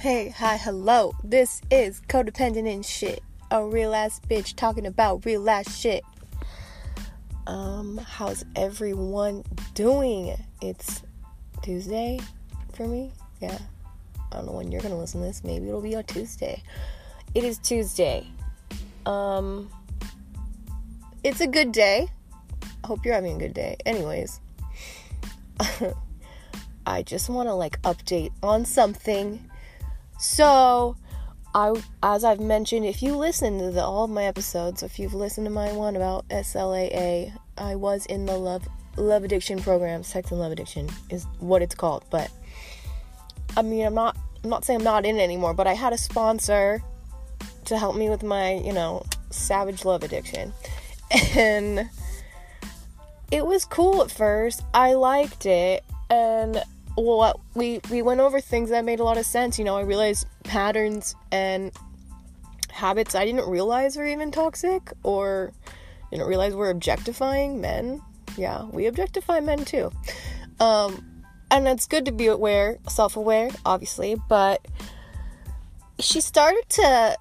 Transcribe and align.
hey, 0.00 0.30
hi, 0.30 0.56
hello. 0.56 1.12
This 1.22 1.60
is 1.70 2.00
Codependent 2.08 2.66
and 2.66 2.86
Shit. 2.86 3.22
A 3.50 3.62
real 3.62 3.94
ass 3.94 4.18
bitch 4.30 4.56
talking 4.56 4.86
about 4.86 5.26
real 5.26 5.50
ass 5.50 5.76
shit. 5.76 6.02
Um, 7.46 7.98
how's 7.98 8.42
everyone 8.56 9.44
doing? 9.74 10.42
It's 10.62 11.02
Tuesday 11.60 12.18
for 12.72 12.88
me. 12.88 13.12
Yeah. 13.42 13.58
I 14.32 14.36
don't 14.36 14.46
know 14.46 14.52
when 14.52 14.72
you're 14.72 14.80
gonna 14.80 14.98
listen 14.98 15.20
to 15.20 15.26
this. 15.26 15.44
Maybe 15.44 15.68
it'll 15.68 15.82
be 15.82 15.94
on 15.94 16.04
Tuesday. 16.04 16.62
It 17.34 17.44
is 17.44 17.58
Tuesday. 17.58 18.26
Um, 19.04 19.68
it's 21.22 21.42
a 21.42 21.46
good 21.46 21.72
day. 21.72 22.08
I 22.82 22.86
hope 22.86 23.04
you're 23.04 23.12
having 23.12 23.36
a 23.36 23.38
good 23.38 23.52
day. 23.52 23.76
Anyways, 23.84 24.40
I 26.86 27.02
just 27.02 27.28
want 27.28 27.50
to 27.50 27.54
like 27.54 27.82
update 27.82 28.32
on 28.42 28.64
something. 28.64 29.49
So, 30.20 30.96
I 31.54 31.74
as 32.02 32.24
I've 32.24 32.40
mentioned, 32.40 32.84
if 32.84 33.02
you 33.02 33.16
listen 33.16 33.58
to 33.58 33.70
the, 33.70 33.82
all 33.82 34.04
of 34.04 34.10
my 34.10 34.24
episodes, 34.24 34.82
if 34.82 34.98
you've 34.98 35.14
listened 35.14 35.46
to 35.46 35.50
my 35.50 35.72
one 35.72 35.96
about 35.96 36.28
SLAA, 36.28 37.32
I 37.56 37.74
was 37.74 38.04
in 38.04 38.26
the 38.26 38.36
love 38.36 38.68
love 38.96 39.24
addiction 39.24 39.60
program. 39.60 40.02
Sex 40.02 40.30
and 40.30 40.38
love 40.38 40.52
addiction 40.52 40.90
is 41.08 41.24
what 41.38 41.62
it's 41.62 41.74
called. 41.74 42.04
But 42.10 42.30
I 43.56 43.62
mean, 43.62 43.86
I'm 43.86 43.94
not 43.94 44.14
I'm 44.44 44.50
not 44.50 44.66
saying 44.66 44.80
I'm 44.80 44.84
not 44.84 45.06
in 45.06 45.18
anymore, 45.18 45.54
but 45.54 45.66
I 45.66 45.72
had 45.72 45.94
a 45.94 45.98
sponsor 45.98 46.82
to 47.64 47.78
help 47.78 47.96
me 47.96 48.10
with 48.10 48.22
my, 48.22 48.52
you 48.54 48.74
know, 48.74 49.06
savage 49.30 49.84
love 49.84 50.02
addiction. 50.02 50.52
And 51.34 51.90
it 53.32 53.44
was 53.44 53.64
cool 53.64 54.02
at 54.02 54.12
first. 54.12 54.62
I 54.74 54.92
liked 54.92 55.46
it 55.46 55.82
and 56.08 56.62
well, 56.96 57.40
we 57.54 57.80
we 57.90 58.02
went 58.02 58.20
over 58.20 58.40
things 58.40 58.70
that 58.70 58.84
made 58.84 59.00
a 59.00 59.04
lot 59.04 59.18
of 59.18 59.26
sense. 59.26 59.58
You 59.58 59.64
know, 59.64 59.76
I 59.76 59.82
realized 59.82 60.26
patterns 60.44 61.14
and 61.30 61.72
habits 62.70 63.14
I 63.14 63.24
didn't 63.24 63.48
realize 63.48 63.96
were 63.96 64.06
even 64.06 64.30
toxic 64.30 64.92
or 65.02 65.52
didn't 66.10 66.26
realize 66.26 66.54
we're 66.54 66.70
objectifying 66.70 67.60
men. 67.60 68.02
Yeah, 68.36 68.64
we 68.64 68.86
objectify 68.86 69.40
men 69.40 69.64
too. 69.64 69.90
Um, 70.58 71.24
and 71.50 71.66
it's 71.66 71.86
good 71.86 72.04
to 72.06 72.12
be 72.12 72.26
aware, 72.26 72.78
self-aware, 72.88 73.50
obviously, 73.64 74.16
but 74.28 74.66
she 75.98 76.20
started 76.20 76.64
to 76.70 77.16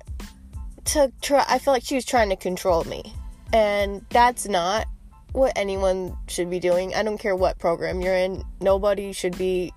to 0.86 1.12
try 1.22 1.46
I 1.48 1.60
feel 1.60 1.74
like 1.74 1.84
she 1.84 1.96
was 1.96 2.06
trying 2.06 2.30
to 2.30 2.36
control 2.36 2.84
me. 2.86 3.14
And 3.52 4.06
that's 4.10 4.48
not 4.48 4.88
what 5.32 5.54
anyone 5.56 6.18
should 6.28 6.50
be 6.50 6.60
doing. 6.60 6.94
I 6.94 7.04
don't 7.04 7.18
care 7.18 7.36
what 7.36 7.60
program 7.60 8.02
you're 8.02 8.16
in. 8.16 8.44
Nobody 8.62 9.12
should 9.14 9.38
be 9.38 9.74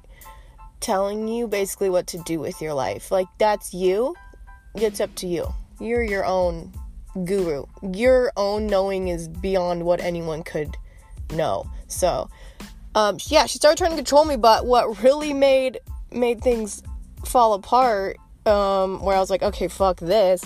telling 0.81 1.29
you 1.29 1.47
basically 1.47 1.91
what 1.91 2.07
to 2.09 2.19
do 2.19 2.41
with 2.41 2.61
your 2.61 2.75
life. 2.75 3.11
Like 3.11 3.29
that's 3.39 3.73
you. 3.73 4.15
It's 4.75 5.01
up 5.01 5.15
to 5.17 5.27
you. 5.27 5.53
You're 5.81 6.03
your 6.03 6.25
own 6.25 6.73
guru. 7.25 7.67
Your 7.93 8.33
own 8.37 8.67
knowing 8.67 9.09
is 9.09 9.29
beyond 9.29 9.85
what 9.85 10.01
anyone 10.01 10.43
could 10.43 10.77
know. 11.33 11.71
So, 11.87 12.29
um, 12.95 13.19
yeah, 13.27 13.47
she 13.47 13.59
started 13.59 13.79
trying 13.79 13.91
to 13.91 13.97
control 13.97 14.25
me, 14.25 14.37
but 14.37 14.67
what 14.67 15.03
really 15.03 15.33
made 15.33 15.79
made 16.11 16.43
things 16.43 16.83
fall 17.25 17.55
apart, 17.55 18.19
um, 18.47 19.03
where 19.03 19.17
I 19.17 19.21
was 19.21 19.31
like, 19.31 19.43
okay, 19.43 19.69
fuck 19.69 19.99
this. 20.01 20.43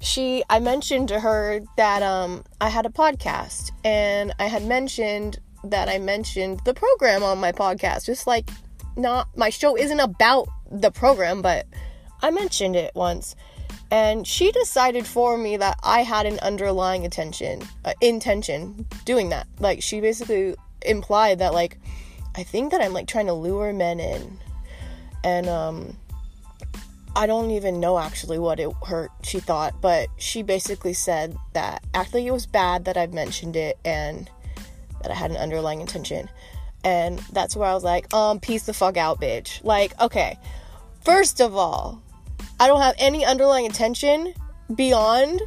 She, 0.00 0.44
I 0.50 0.58
mentioned 0.58 1.08
to 1.08 1.20
her 1.20 1.60
that 1.76 2.02
um, 2.02 2.44
I 2.60 2.68
had 2.68 2.84
a 2.84 2.90
podcast, 2.90 3.70
and 3.84 4.34
I 4.38 4.46
had 4.46 4.64
mentioned 4.64 5.38
that 5.64 5.88
I 5.88 5.98
mentioned 5.98 6.60
the 6.64 6.74
program 6.74 7.22
on 7.22 7.38
my 7.38 7.52
podcast, 7.52 8.04
just 8.04 8.26
like 8.26 8.50
not 8.96 9.28
my 9.36 9.50
show 9.50 9.76
isn't 9.76 10.00
about 10.00 10.48
the 10.70 10.90
program, 10.90 11.42
but 11.42 11.66
I 12.22 12.30
mentioned 12.30 12.76
it 12.76 12.94
once. 12.94 13.34
And 13.90 14.26
she 14.26 14.50
decided 14.52 15.06
for 15.06 15.36
me 15.36 15.56
that 15.56 15.78
I 15.82 16.02
had 16.02 16.26
an 16.26 16.38
underlying 16.40 17.06
attention, 17.06 17.62
uh, 17.84 17.92
intention 18.00 18.86
doing 19.04 19.28
that. 19.28 19.46
Like 19.60 19.82
she 19.82 20.00
basically 20.00 20.54
implied 20.82 21.38
that 21.38 21.54
like 21.54 21.78
I 22.34 22.42
think 22.42 22.72
that 22.72 22.80
I'm 22.80 22.92
like 22.92 23.06
trying 23.06 23.26
to 23.26 23.34
lure 23.34 23.72
men 23.72 24.00
in. 24.00 24.38
And 25.22 25.48
um 25.48 25.96
I 27.16 27.26
don't 27.26 27.52
even 27.52 27.78
know 27.78 27.98
actually 27.98 28.38
what 28.38 28.58
it 28.58 28.70
hurt 28.86 29.10
she 29.22 29.38
thought, 29.38 29.80
but 29.80 30.08
she 30.16 30.42
basically 30.42 30.94
said 30.94 31.36
that 31.52 31.84
actually 31.94 32.26
it 32.26 32.32
was 32.32 32.46
bad 32.46 32.86
that 32.86 32.96
I've 32.96 33.12
mentioned 33.12 33.54
it 33.56 33.78
and 33.84 34.28
that 35.02 35.10
I 35.10 35.14
had 35.14 35.30
an 35.30 35.36
underlying 35.36 35.80
intention. 35.80 36.28
And 36.82 37.18
that's 37.32 37.56
where 37.56 37.68
I 37.68 37.74
was 37.74 37.84
like, 37.84 38.12
um, 38.12 38.40
peace 38.40 38.64
the 38.66 38.74
fuck 38.74 38.96
out, 38.96 39.20
bitch. 39.20 39.62
Like, 39.64 39.98
okay, 40.00 40.38
first 41.04 41.40
of 41.40 41.56
all, 41.56 42.02
I 42.58 42.66
don't 42.66 42.80
have 42.80 42.94
any 42.98 43.24
underlying 43.24 43.64
intention 43.64 44.34
beyond 44.74 45.40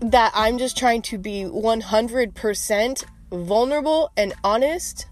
that 0.00 0.32
I'm 0.34 0.58
just 0.58 0.76
trying 0.76 1.02
to 1.02 1.18
be 1.18 1.44
100% 1.44 3.04
vulnerable 3.30 4.10
and 4.16 4.34
honest. 4.42 5.06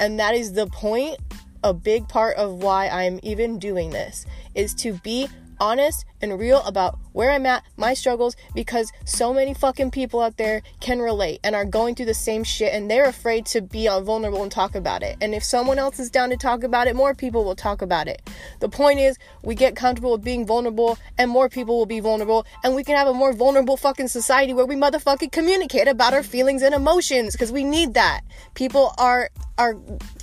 And 0.00 0.18
that 0.18 0.34
is 0.34 0.52
the 0.52 0.66
point, 0.66 1.18
a 1.62 1.72
big 1.72 2.08
part 2.08 2.36
of 2.36 2.62
why 2.62 2.88
I'm 2.88 3.20
even 3.22 3.58
doing 3.58 3.90
this, 3.90 4.26
is 4.54 4.74
to 4.76 4.94
be 4.94 5.28
honest 5.62 6.04
and 6.20 6.40
real 6.40 6.60
about 6.62 6.98
where 7.12 7.30
I'm 7.30 7.46
at, 7.46 7.62
my 7.76 7.94
struggles, 7.94 8.34
because 8.52 8.90
so 9.04 9.32
many 9.32 9.54
fucking 9.54 9.92
people 9.92 10.20
out 10.20 10.36
there 10.36 10.62
can 10.80 10.98
relate 10.98 11.38
and 11.44 11.54
are 11.54 11.64
going 11.64 11.94
through 11.94 12.06
the 12.06 12.14
same 12.14 12.42
shit 12.42 12.74
and 12.74 12.90
they're 12.90 13.08
afraid 13.08 13.46
to 13.46 13.60
be 13.60 13.86
vulnerable 13.86 14.42
and 14.42 14.50
talk 14.50 14.74
about 14.74 15.04
it. 15.04 15.16
And 15.20 15.34
if 15.34 15.44
someone 15.44 15.78
else 15.78 16.00
is 16.00 16.10
down 16.10 16.30
to 16.30 16.36
talk 16.36 16.64
about 16.64 16.88
it, 16.88 16.96
more 16.96 17.14
people 17.14 17.44
will 17.44 17.54
talk 17.54 17.80
about 17.80 18.08
it. 18.08 18.28
The 18.58 18.68
point 18.68 18.98
is, 18.98 19.16
we 19.44 19.54
get 19.54 19.76
comfortable 19.76 20.12
with 20.12 20.24
being 20.24 20.44
vulnerable 20.44 20.98
and 21.16 21.30
more 21.30 21.48
people 21.48 21.78
will 21.78 21.86
be 21.86 22.00
vulnerable 22.00 22.44
and 22.64 22.74
we 22.74 22.82
can 22.82 22.96
have 22.96 23.06
a 23.06 23.14
more 23.14 23.32
vulnerable 23.32 23.76
fucking 23.76 24.08
society 24.08 24.52
where 24.52 24.66
we 24.66 24.74
motherfucking 24.74 25.30
communicate 25.30 25.86
about 25.86 26.12
our 26.12 26.24
feelings 26.24 26.62
and 26.62 26.74
emotions 26.74 27.34
because 27.34 27.52
we 27.52 27.62
need 27.62 27.94
that. 27.94 28.22
People 28.54 28.94
are 28.98 29.30
are 29.58 29.76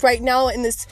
right 0.03 0.21
now 0.21 0.49
in 0.49 0.63
this 0.63 0.85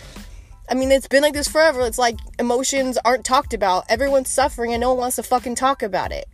I 0.69 0.73
mean, 0.73 0.91
it's 0.91 1.07
been 1.07 1.22
like 1.22 1.33
this 1.33 1.47
forever. 1.47 1.81
It's 1.81 1.97
like 1.97 2.17
emotions 2.39 2.97
aren't 3.05 3.25
talked 3.25 3.53
about. 3.53 3.85
Everyone's 3.89 4.29
suffering 4.29 4.73
and 4.73 4.81
no 4.81 4.89
one 4.89 4.97
wants 4.97 5.16
to 5.16 5.23
fucking 5.23 5.55
talk 5.55 5.81
about 5.81 6.11
it. 6.11 6.28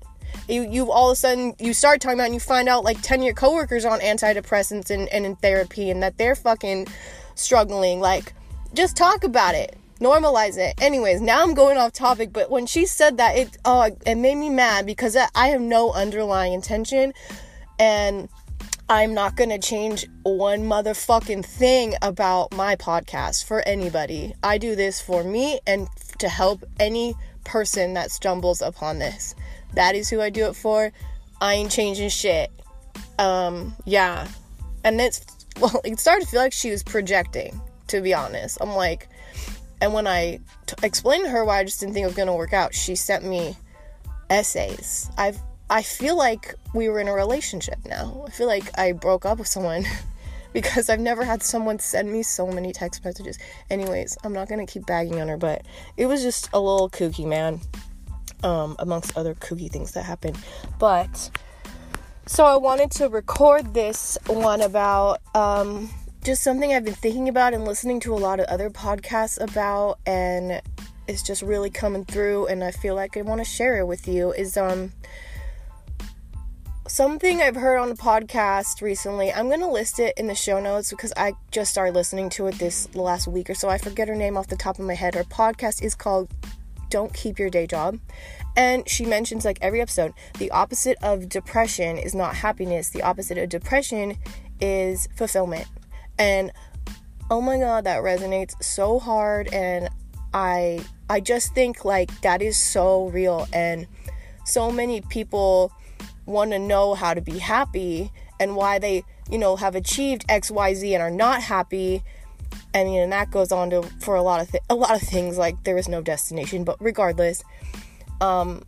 You, 0.50 0.64
you 0.64 0.92
all 0.92 1.12
of 1.12 1.14
a 1.14 1.16
sudden, 1.16 1.54
you 1.60 1.74
start 1.74 2.02
talking 2.02 2.18
about 2.18 2.26
and 2.26 2.34
you 2.34 2.40
find 2.40 2.68
out 2.68 2.84
like 2.84 3.02
10 3.02 3.22
year 3.22 3.34
coworkers 3.34 3.86
on 3.86 4.00
antidepressants 4.00 4.90
and, 4.90 5.08
and 5.10 5.26
in 5.26 5.36
therapy 5.36 5.90
and 5.92 6.02
that 6.02 6.18
they're 6.18 6.36
fucking 6.36 6.88
struggling. 7.36 8.00
Like, 8.00 8.34
just 8.74 8.98
talk 8.98 9.24
about 9.24 9.56
it. 9.56 9.78
Normalize 10.00 10.58
it. 10.58 10.74
Anyways, 10.82 11.22
now 11.22 11.44
I'm 11.44 11.54
going 11.54 11.78
off 11.78 11.94
topic, 11.94 12.34
but 12.34 12.50
when 12.50 12.66
she 12.66 12.86
said 12.86 13.18
that, 13.18 13.38
it, 13.38 13.58
oh, 13.64 13.96
it 14.06 14.16
made 14.16 14.36
me 14.36 14.50
mad 14.50 14.86
because 14.86 15.16
I 15.16 15.48
have 15.48 15.62
no 15.62 15.94
underlying 15.94 16.54
intention 16.54 17.14
and 17.80 18.28
I'm 18.94 19.16
not 19.16 19.36
gonna 19.36 19.58
change 19.58 20.06
one 20.22 20.66
motherfucking 20.66 21.44
thing 21.44 21.96
about 22.04 22.54
my 22.54 22.76
podcast 22.76 23.44
for 23.44 23.68
anybody. 23.68 24.36
I 24.44 24.60
do 24.60 24.76
this 24.76 25.02
for 25.02 25.24
me 25.24 25.60
and 25.66 25.88
to 26.20 26.30
help 26.30 26.64
any 26.80 27.16
person 27.44 27.96
that 27.96 28.12
stumbles 28.12 28.62
upon 28.62 29.00
this. 29.00 29.34
That 29.74 29.96
is 29.96 30.12
who 30.12 30.22
I 30.22 30.30
do 30.30 30.46
it 30.46 30.56
for. 30.56 30.92
I 31.42 31.56
ain't 31.56 31.72
changing 31.72 32.10
shit. 32.10 32.52
Um, 33.18 33.76
yeah. 33.84 34.28
And 34.84 35.02
it's, 35.02 35.26
well, 35.60 35.82
it 35.84 36.00
started 36.00 36.26
to 36.26 36.30
feel 36.30 36.42
like 36.42 36.54
she 36.54 36.70
was 36.70 36.84
projecting, 36.84 37.60
to 37.88 38.00
be 38.00 38.14
honest. 38.14 38.60
I'm 38.62 38.76
like, 38.76 39.10
and 39.82 39.92
when 39.96 40.06
I 40.06 40.40
t- 40.68 40.76
explained 40.84 41.24
to 41.24 41.32
her 41.32 41.44
why 41.44 41.62
I 41.62 41.64
just 41.64 41.80
didn't 41.80 41.96
think 41.96 42.04
it 42.04 42.10
was 42.10 42.16
gonna 42.16 42.36
work 42.36 42.54
out, 42.54 42.76
she 42.76 42.94
sent 42.94 43.26
me 43.26 43.58
essays. 44.30 45.10
I've 45.18 45.40
I 45.68 45.82
feel 45.82 46.16
like 46.16 46.54
we 46.74 46.90
were 46.90 47.00
in 47.00 47.08
a 47.08 47.14
relationship 47.14 47.80
now. 47.86 48.24
I 48.28 48.32
feel 48.32 48.48
like 48.48 48.78
I 48.78 48.92
broke 48.92 49.26
up 49.26 49.38
with 49.38 49.48
someone 49.48 49.86
because 50.54 50.90
I've 50.90 51.00
never 51.00 51.24
had 51.24 51.44
someone 51.44 51.80
send 51.80 52.12
me 52.12 52.24
so 52.24 52.48
many 52.48 52.74
text 52.74 53.04
messages. 53.04 53.38
Anyways, 53.70 54.18
I'm 54.24 54.34
not 54.34 54.50
gonna 54.50 54.66
keep 54.66 54.86
bagging 54.86 55.22
on 55.22 55.28
her, 55.28 55.38
but 55.38 55.64
it 55.98 56.08
was 56.08 56.22
just 56.22 56.50
a 56.54 56.60
little 56.60 56.90
kooky, 56.90 57.26
man. 57.26 57.62
Um, 58.44 58.76
amongst 58.80 59.18
other 59.18 59.36
kooky 59.36 59.72
things 59.72 59.94
that 59.94 60.04
happened. 60.04 60.38
But 60.78 61.30
so 62.26 62.46
I 62.46 62.58
wanted 62.58 62.92
to 62.92 63.08
record 63.08 63.74
this 63.74 64.18
one 64.28 64.62
about 64.62 65.20
um, 65.34 65.90
just 66.24 66.44
something 66.44 66.74
I've 66.74 66.84
been 66.84 66.94
thinking 66.94 67.30
about 67.30 67.54
and 67.54 67.66
listening 67.66 68.00
to 68.02 68.14
a 68.14 68.18
lot 68.18 68.42
of 68.42 68.46
other 68.48 68.70
podcasts 68.70 69.42
about, 69.42 70.00
and 70.06 70.62
it's 71.08 71.22
just 71.22 71.42
really 71.42 71.70
coming 71.70 72.04
through. 72.06 72.48
And 72.48 72.64
I 72.64 72.72
feel 72.72 72.96
like 72.96 73.16
I 73.16 73.22
want 73.22 73.40
to 73.40 73.46
share 73.46 73.78
it 73.80 73.88
with 73.88 74.08
you. 74.08 74.32
Is 74.32 74.58
um 74.58 74.92
something 76.88 77.42
I've 77.42 77.56
heard 77.56 77.78
on 77.78 77.92
a 77.92 77.96
podcast 77.96 78.82
recently. 78.82 79.32
I'm 79.32 79.48
going 79.48 79.62
to 79.62 79.68
list 79.68 80.00
it 80.00 80.14
in 80.18 80.28
the 80.28 80.36
show 80.36 80.60
notes 80.60 80.90
because 80.90 81.14
I 81.16 81.34
just 81.52 81.72
started 81.72 81.96
listening 81.96 82.30
to 82.32 82.48
it 82.48 82.56
this 82.56 82.94
last 82.96 83.28
week 83.28 83.50
or 83.50 83.56
so. 83.56 83.70
I 83.70 83.78
forget 83.78 84.08
her 84.08 84.16
name 84.16 84.38
off 84.38 84.48
the 84.48 84.58
top 84.58 84.80
of 84.80 84.86
my 84.86 84.94
head. 84.94 85.16
Her 85.16 85.24
podcast 85.24 85.82
is 85.82 85.96
called 85.96 86.32
Don't 86.90 87.14
Keep 87.14 87.40
Your 87.40 87.50
Day 87.50 87.68
Job. 87.68 88.00
And 88.56 88.88
she 88.88 89.06
mentions, 89.06 89.46
like 89.46 89.58
every 89.62 89.82
episode, 89.82 90.14
the 90.38 90.52
opposite 90.52 90.98
of 91.02 91.30
depression 91.30 91.98
is 91.98 92.14
not 92.14 92.36
happiness. 92.36 92.90
The 92.90 93.02
opposite 93.02 93.38
of 93.38 93.50
depression 93.50 94.18
is 94.60 95.08
fulfillment. 95.16 95.68
And 96.20 96.52
oh 97.32 97.42
my 97.42 97.58
god, 97.58 97.86
that 97.86 98.04
resonates 98.04 98.62
so 98.62 99.00
hard. 99.00 99.52
And 99.54 99.90
I 100.34 100.84
I 101.10 101.20
just 101.22 101.56
think 101.56 101.86
like 101.86 102.22
that 102.22 102.42
is 102.42 102.58
so 102.58 103.08
real 103.08 103.48
and 103.54 103.88
so 104.46 104.72
many 104.72 105.02
people 105.02 105.72
want 106.26 106.52
to 106.52 106.60
know 106.60 106.94
how 106.94 107.14
to 107.14 107.22
be 107.22 107.40
happy 107.40 108.12
and 108.40 108.56
why 108.56 108.80
they, 108.80 109.04
you 109.30 109.38
know, 109.38 109.56
have 109.56 109.76
achieved 109.76 110.28
XYZ 110.28 110.94
and 110.94 111.02
are 111.02 111.12
not 111.12 111.42
happy. 111.42 112.04
I 112.74 112.84
mean, 112.84 113.02
and 113.02 113.12
that 113.12 113.32
goes 113.32 113.52
on 113.52 113.70
to 113.72 113.84
for 114.02 114.16
a 114.16 114.22
lot 114.22 114.42
of 114.42 114.56
a 114.70 114.76
lot 114.76 114.96
of 114.96 115.02
things 115.02 115.38
like 115.38 115.64
there 115.64 115.78
is 115.78 115.88
no 115.88 116.02
destination, 116.02 116.64
but 116.64 116.78
regardless, 116.80 117.44
um 118.22 118.64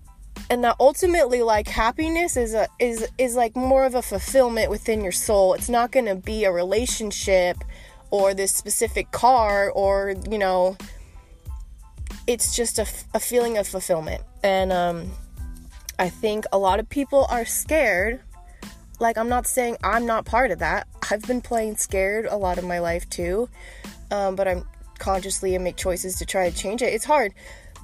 and 0.50 0.64
that 0.64 0.76
ultimately 0.80 1.42
like 1.42 1.68
happiness 1.68 2.38
is 2.38 2.54
a 2.54 2.68
is 2.80 3.08
is 3.18 3.36
like 3.36 3.56
more 3.56 3.86
of 3.86 3.96
a 3.96 4.02
fulfillment 4.02 4.70
within 4.70 5.02
your 5.02 5.12
soul. 5.12 5.54
It's 5.54 5.70
not 5.70 5.92
going 5.92 6.06
to 6.06 6.16
be 6.16 6.46
a 6.46 6.52
relationship 6.52 7.58
or 8.12 8.34
this 8.34 8.54
specific 8.54 9.12
car 9.12 9.72
or, 9.72 10.14
you 10.30 10.38
know, 10.38 10.78
it's 12.28 12.56
just 12.56 12.80
a, 12.80 12.88
a 13.14 13.20
feeling 13.20 13.58
of 13.58 13.68
fulfillment. 13.68 14.22
And 14.44 14.72
um 14.72 15.12
I 15.98 16.10
think 16.10 16.46
a 16.52 16.58
lot 16.58 16.80
of 16.80 16.90
people 16.90 17.26
are 17.30 17.46
scared. 17.46 18.22
Like, 19.00 19.18
I'm 19.18 19.30
not 19.30 19.48
saying 19.48 19.78
I'm 19.84 20.06
not 20.06 20.26
part 20.26 20.52
of 20.52 20.60
that. 20.60 20.88
I've 21.12 21.22
been 21.24 21.42
playing 21.42 21.78
scared 21.78 22.26
a 22.26 22.38
lot 22.38 22.58
of 22.58 22.64
my 22.64 22.80
life 22.80 23.10
too, 23.10 23.50
um, 24.12 24.36
but 24.36 24.48
I'm 24.48 24.68
consciously 25.00 25.56
and 25.56 25.64
make 25.64 25.76
choices 25.76 26.18
to 26.20 26.26
try 26.26 26.50
to 26.50 26.56
change 26.56 26.82
it. 26.82 26.94
It's 26.94 27.06
hard, 27.06 27.34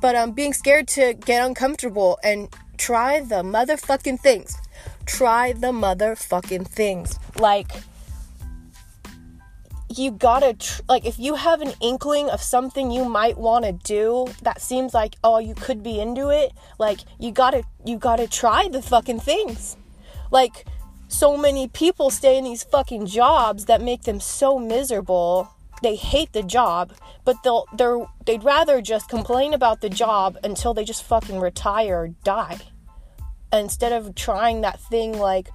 but 0.02 0.16
I'm 0.16 0.30
um, 0.30 0.31
being 0.31 0.54
scared 0.54 0.88
to 0.90 1.13
get 1.13 1.46
uncomfortable 1.46 2.18
and 2.24 2.50
try 2.78 3.19
the 3.19 3.44
motherfucking 3.44 4.19
things. 4.19 4.58
Try 5.06 5.54
the 5.54 5.72
motherfucking 5.72 6.68
things. 6.68 7.19
Like, 7.38 7.72
you 9.98 10.12
gotta 10.12 10.54
tr- 10.54 10.82
like 10.90 11.06
if 11.06 11.20
you 11.20 11.36
have 11.36 11.62
an 11.62 11.74
inkling 11.82 12.30
of 12.30 12.42
something 12.42 12.92
you 12.92 13.06
might 13.06 13.38
want 13.38 13.66
to 13.66 13.72
do 13.72 14.28
that 14.42 14.62
seems 14.62 14.94
like 14.94 15.16
oh 15.24 15.40
you 15.40 15.56
could 15.56 15.84
be 15.84 16.00
into 16.00 16.30
it 16.30 16.54
like 16.80 17.00
you 17.20 17.32
gotta 17.32 17.64
you 17.86 17.98
gotta 17.98 18.28
try 18.28 18.68
the 18.68 18.82
fucking 18.82 19.20
things. 19.20 19.78
Like 20.32 20.66
so 21.08 21.36
many 21.36 21.68
people 21.68 22.10
stay 22.10 22.38
in 22.38 22.44
these 22.44 22.64
fucking 22.64 23.06
jobs 23.06 23.66
that 23.66 23.82
make 23.82 24.04
them 24.04 24.20
so 24.20 24.58
miserable. 24.58 25.50
They 25.82 25.96
hate 25.96 26.32
the 26.34 26.44
job 26.44 26.94
but 27.24 27.44
they'll 27.44 27.66
they're 27.74 28.06
they'd 28.26 28.44
rather 28.44 28.82
just 28.82 29.10
complain 29.10 29.54
about 29.54 29.82
the 29.82 29.90
job 29.90 30.38
until 30.44 30.74
they 30.74 30.84
just 30.84 31.04
fucking 31.04 31.40
retire 31.40 32.04
or 32.04 32.08
die. 32.24 32.60
Instead 33.54 33.92
of 33.92 34.16
trying 34.16 34.62
that 34.62 34.80
thing 34.80 35.18
like 35.18 35.50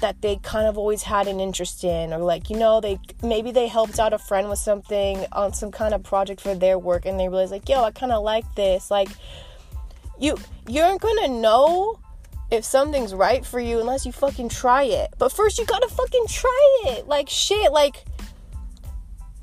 that 0.00 0.22
they 0.22 0.36
kind 0.36 0.66
of 0.66 0.78
always 0.78 1.02
had 1.02 1.26
an 1.26 1.40
interest 1.40 1.84
in 1.84 2.12
or 2.12 2.18
like 2.18 2.48
you 2.48 2.56
know 2.56 2.80
they 2.80 2.98
maybe 3.22 3.50
they 3.50 3.66
helped 3.66 3.98
out 3.98 4.12
a 4.12 4.18
friend 4.18 4.48
with 4.48 4.58
something 4.58 5.26
on 5.32 5.52
some 5.52 5.70
kind 5.70 5.92
of 5.92 6.02
project 6.02 6.40
for 6.40 6.54
their 6.54 6.78
work 6.78 7.04
and 7.06 7.18
they 7.18 7.28
realized 7.28 7.52
like 7.52 7.68
yo 7.68 7.82
i 7.82 7.90
kind 7.90 8.12
of 8.12 8.22
like 8.22 8.44
this 8.54 8.90
like 8.90 9.08
you 10.18 10.36
you 10.68 10.80
aren't 10.80 11.00
gonna 11.00 11.28
know 11.28 11.98
if 12.50 12.64
something's 12.64 13.14
right 13.14 13.44
for 13.44 13.60
you 13.60 13.80
unless 13.80 14.06
you 14.06 14.12
fucking 14.12 14.48
try 14.48 14.84
it 14.84 15.12
but 15.18 15.30
first 15.30 15.58
you 15.58 15.66
gotta 15.66 15.88
fucking 15.88 16.26
try 16.28 16.82
it 16.84 17.06
like 17.06 17.28
shit 17.28 17.72
like 17.72 18.04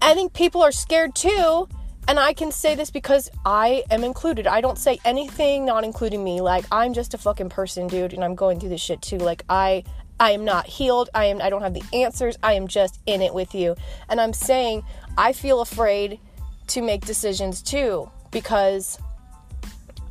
i 0.01 0.13
think 0.13 0.33
people 0.33 0.61
are 0.61 0.71
scared 0.71 1.13
too 1.13 1.67
and 2.07 2.19
I 2.19 2.31
can 2.33 2.51
say 2.53 2.73
this 2.73 2.89
because 2.89 3.29
I 3.45 3.83
am 3.91 4.03
included. 4.03 4.47
I 4.47 4.61
don't 4.61 4.77
say 4.77 4.97
anything 5.03 5.65
not 5.65 5.83
including 5.83 6.23
me. 6.23 6.39
Like 6.39 6.65
I'm 6.71 6.93
just 6.93 7.13
a 7.13 7.17
fucking 7.17 7.49
person, 7.49 7.87
dude, 7.87 8.13
and 8.13 8.23
I'm 8.23 8.33
going 8.33 8.59
through 8.61 8.69
this 8.69 8.81
shit 8.81 9.01
too. 9.01 9.17
Like 9.17 9.43
I 9.49 9.83
I 10.19 10.31
am 10.31 10.45
not 10.45 10.65
healed. 10.65 11.09
I 11.13 11.25
am 11.25 11.41
I 11.41 11.49
don't 11.49 11.61
have 11.61 11.73
the 11.73 11.83
answers. 11.93 12.37
I 12.41 12.53
am 12.53 12.67
just 12.67 12.99
in 13.05 13.21
it 13.21 13.33
with 13.33 13.53
you. 13.53 13.75
And 14.09 14.19
I'm 14.19 14.33
saying 14.33 14.83
I 15.17 15.33
feel 15.33 15.61
afraid 15.61 16.19
to 16.67 16.81
make 16.81 17.05
decisions 17.05 17.61
too 17.61 18.09
because 18.31 18.99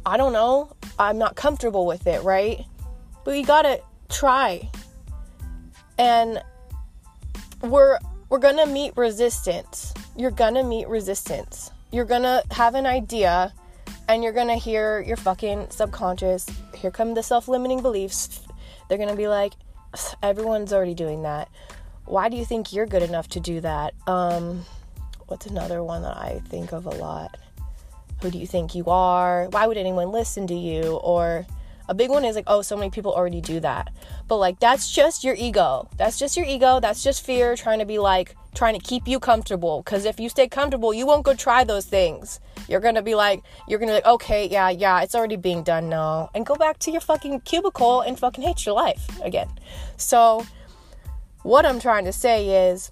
I 0.05 0.17
don't 0.17 0.33
know. 0.33 0.73
I'm 0.99 1.19
not 1.19 1.35
comfortable 1.35 1.87
with 1.87 2.07
it, 2.07 2.23
right? 2.23 2.65
But 3.25 3.33
you 3.33 3.45
got 3.45 3.63
to 3.63 3.81
try. 4.09 4.71
And 5.99 6.41
we're 7.63 7.99
we're 8.29 8.39
going 8.39 8.57
to 8.57 8.67
meet 8.67 8.97
resistance. 8.97 9.93
You're 10.17 10.31
going 10.31 10.55
to 10.55 10.63
meet 10.63 10.89
resistance. 10.89 11.71
You're 11.93 12.05
going 12.05 12.23
to 12.23 12.43
have 12.51 12.75
an 12.75 12.87
idea 12.87 13.53
and 14.09 14.23
you're 14.23 14.33
going 14.33 14.49
to 14.49 14.55
hear 14.55 15.01
your 15.01 15.17
fucking 15.17 15.71
subconscious. 15.71 16.47
Here 16.75 16.91
come 16.91 17.15
the 17.15 17.23
self-limiting 17.23 17.83
beliefs. 17.83 18.41
They're 18.89 18.99
going 18.99 19.11
to 19.11 19.17
be 19.17 19.29
like, 19.29 19.53
everyone's 20.23 20.73
already 20.73 20.95
doing 20.95 21.23
that. 21.23 21.49
Why 22.05 22.29
do 22.29 22.37
you 22.37 22.45
think 22.45 22.73
you're 22.73 22.87
good 22.87 23.03
enough 23.03 23.29
to 23.31 23.41
do 23.41 23.61
that? 23.61 23.95
Um, 24.07 24.65
what's 25.27 25.47
another 25.47 25.83
one 25.83 26.03
that 26.03 26.17
I 26.17 26.41
think 26.49 26.73
of 26.73 26.87
a 26.87 26.91
lot? 26.91 27.37
Who 28.23 28.31
do 28.31 28.39
you 28.39 28.47
think 28.47 28.75
you 28.75 28.85
are? 28.87 29.49
Why 29.51 29.67
would 29.67 29.77
anyone 29.77 30.11
listen 30.11 30.47
to 30.47 30.55
you? 30.55 30.97
Or 30.97 31.47
a 31.89 31.95
big 31.95 32.11
one 32.11 32.25
is 32.25 32.37
like, 32.37 32.45
oh, 32.47 32.63
so 32.63 32.77
many 32.77 32.91
people 32.91 33.13
already 33.13 33.41
do 33.41 33.61
that. 33.61 33.93
But 34.29 34.37
like, 34.37 34.59
that's 34.61 34.91
just 34.91 35.25
your 35.25 35.35
ego. 35.37 35.89
That's 35.97 36.19
just 36.19 36.37
your 36.37 36.47
ego. 36.47 36.81
That's 36.81 37.03
just 37.03 37.25
fear 37.25 37.57
trying 37.57 37.81
to 37.81 37.85
be 37.85 37.99
like, 37.99 38.35
trying 38.57 38.79
to 38.79 38.85
keep 38.85 39.07
you 39.07 39.21
comfortable. 39.21 39.83
Because 39.83 40.05
if 40.05 40.19
you 40.19 40.29
stay 40.29 40.49
comfortable, 40.49 40.93
you 40.93 41.07
won't 41.07 41.25
go 41.25 41.35
try 41.35 41.63
those 41.63 41.85
things. 41.85 42.41
You're 42.69 42.81
gonna 42.81 43.03
be 43.03 43.15
like, 43.15 43.43
you're 43.69 43.79
gonna 43.79 43.93
be 43.93 43.97
like, 43.97 44.07
okay, 44.07 44.49
yeah, 44.49 44.71
yeah, 44.71 45.03
it's 45.03 45.15
already 45.15 45.37
being 45.37 45.63
done 45.63 45.89
now, 45.89 46.31
and 46.35 46.45
go 46.45 46.57
back 46.57 46.79
to 46.81 46.91
your 46.91 47.01
fucking 47.01 47.41
cubicle 47.41 48.01
and 48.01 48.19
fucking 48.19 48.43
hate 48.43 48.67
your 48.67 48.75
life 48.75 49.07
again. 49.23 49.49
So, 49.97 50.45
what 51.43 51.65
I'm 51.65 51.79
trying 51.79 52.07
to 52.07 52.13
say 52.13 52.71
is, 52.71 52.91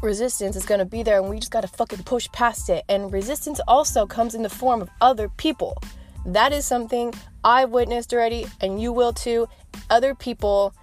resistance 0.00 0.56
is 0.56 0.64
gonna 0.64 0.86
be 0.86 1.02
there, 1.02 1.20
and 1.20 1.28
we 1.28 1.38
just 1.38 1.52
gotta 1.52 1.68
fucking 1.68 2.04
push 2.04 2.30
past 2.32 2.70
it. 2.70 2.84
And 2.88 3.12
resistance 3.12 3.60
also 3.68 4.06
comes 4.06 4.34
in 4.34 4.42
the 4.42 4.48
form 4.48 4.80
of 4.80 4.88
other 5.00 5.28
people. 5.28 5.82
That 6.24 6.52
is 6.52 6.64
something 6.64 7.12
I've 7.44 7.70
witnessed 7.70 8.12
already, 8.14 8.46
and 8.60 8.80
you 8.80 8.92
will 8.92 9.12
too. 9.12 9.48
Other 9.90 10.14
people 10.14 10.74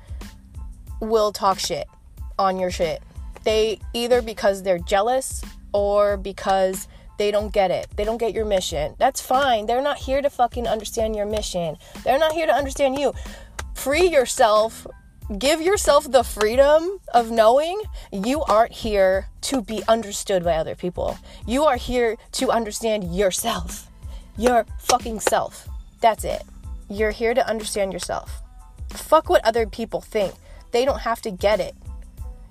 will 1.00 1.32
talk 1.32 1.60
shit 1.60 1.88
on 2.38 2.60
your 2.60 2.72
shit. 2.72 3.02
They 3.44 3.80
either 3.94 4.22
because 4.22 4.64
they're 4.64 4.80
jealous 4.80 5.44
or 5.74 6.18
because 6.18 6.88
they 7.18 7.32
don't 7.32 7.54
get 7.54 7.72
it. 7.72 7.88
They 7.96 8.06
don't 8.06 8.18
get 8.18 8.34
your 8.34 8.46
mission. 8.46 8.96
That's 8.98 9.22
fine. 9.22 9.66
They're 9.66 9.82
not 9.82 9.98
here 9.98 10.22
to 10.22 10.30
fucking 10.30 10.68
understand 10.68 11.16
your 11.16 11.26
mission. 11.26 11.78
They're 12.04 12.20
not 12.20 12.34
here 12.34 12.48
to 12.48 12.54
understand 12.54 12.98
you. 12.98 13.14
Free 13.76 14.08
yourself. 14.08 14.88
Give 15.38 15.62
yourself 15.62 16.12
the 16.12 16.24
freedom 16.24 17.00
of 17.14 17.32
knowing 17.32 17.82
you 18.12 18.44
aren't 18.44 18.74
here 18.74 19.28
to 19.42 19.62
be 19.62 19.82
understood 19.88 20.44
by 20.44 20.56
other 20.56 20.76
people. 20.76 21.18
You 21.48 21.64
are 21.64 21.78
here 21.78 22.18
to 22.34 22.50
understand 22.50 23.16
yourself. 23.16 23.88
Your 24.38 24.66
fucking 24.80 25.20
self. 25.22 25.68
That's 26.02 26.24
it. 26.24 26.44
You're 26.90 27.12
here 27.12 27.34
to 27.34 27.48
understand 27.48 27.94
yourself. 27.94 28.42
Fuck 28.90 29.30
what 29.30 29.46
other 29.46 29.66
people 29.66 30.02
think. 30.02 30.34
They 30.72 30.86
don't 30.86 31.00
have 31.02 31.22
to 31.22 31.32
get 31.32 31.60
it. 31.60 31.76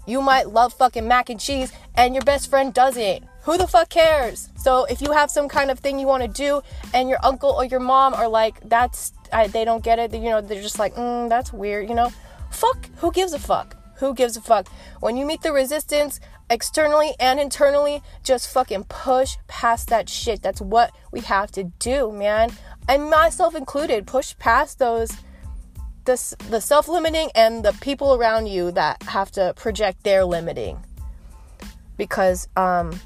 You 0.06 0.20
might 0.20 0.50
love 0.50 0.72
fucking 0.74 1.06
mac 1.06 1.30
and 1.30 1.40
cheese 1.40 1.72
and 1.94 2.14
your 2.14 2.24
best 2.24 2.50
friend 2.50 2.72
doesn't 2.72 3.24
who 3.42 3.58
the 3.58 3.66
fuck 3.66 3.88
cares? 3.88 4.48
So 4.56 4.84
if 4.84 5.00
you 5.00 5.12
have 5.12 5.30
some 5.30 5.48
kind 5.48 5.70
of 5.70 5.78
thing 5.80 5.98
you 5.98 6.06
want 6.06 6.22
to 6.22 6.28
do 6.28 6.62
and 6.94 7.08
your 7.08 7.18
uncle 7.24 7.50
or 7.50 7.64
your 7.64 7.80
mom 7.80 8.14
are 8.14 8.28
like, 8.28 8.68
that's, 8.68 9.12
I, 9.32 9.48
they 9.48 9.64
don't 9.64 9.82
get 9.82 9.98
it, 9.98 10.14
you 10.14 10.30
know, 10.30 10.40
they're 10.40 10.62
just 10.62 10.78
like, 10.78 10.94
mm, 10.94 11.28
that's 11.28 11.52
weird, 11.52 11.88
you 11.88 11.94
know, 11.94 12.12
fuck, 12.50 12.88
who 12.96 13.10
gives 13.10 13.32
a 13.32 13.38
fuck? 13.38 13.76
Who 13.96 14.14
gives 14.14 14.36
a 14.36 14.40
fuck? 14.40 14.68
When 15.00 15.16
you 15.16 15.26
meet 15.26 15.42
the 15.42 15.52
resistance 15.52 16.20
externally 16.50 17.14
and 17.18 17.40
internally, 17.40 18.02
just 18.22 18.52
fucking 18.52 18.84
push 18.84 19.36
past 19.48 19.88
that 19.88 20.08
shit. 20.08 20.42
That's 20.42 20.60
what 20.60 20.92
we 21.12 21.20
have 21.20 21.50
to 21.52 21.64
do, 21.78 22.12
man. 22.12 22.52
And 22.88 23.10
myself 23.10 23.54
included, 23.54 24.06
push 24.06 24.36
past 24.38 24.78
those 24.78 25.12
the, 26.04 26.36
the 26.50 26.60
self-limiting 26.60 27.30
and 27.34 27.64
the 27.64 27.72
people 27.80 28.14
around 28.14 28.46
you 28.46 28.70
that 28.72 29.02
have 29.04 29.30
to 29.32 29.54
project 29.56 30.02
their 30.04 30.24
limiting 30.24 30.82
because 31.96 32.48
um 32.56 32.98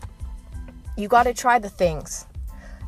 you 0.97 1.09
got 1.09 1.25
to 1.25 1.35
try 1.35 1.59
the 1.59 1.69
things. 1.69 2.27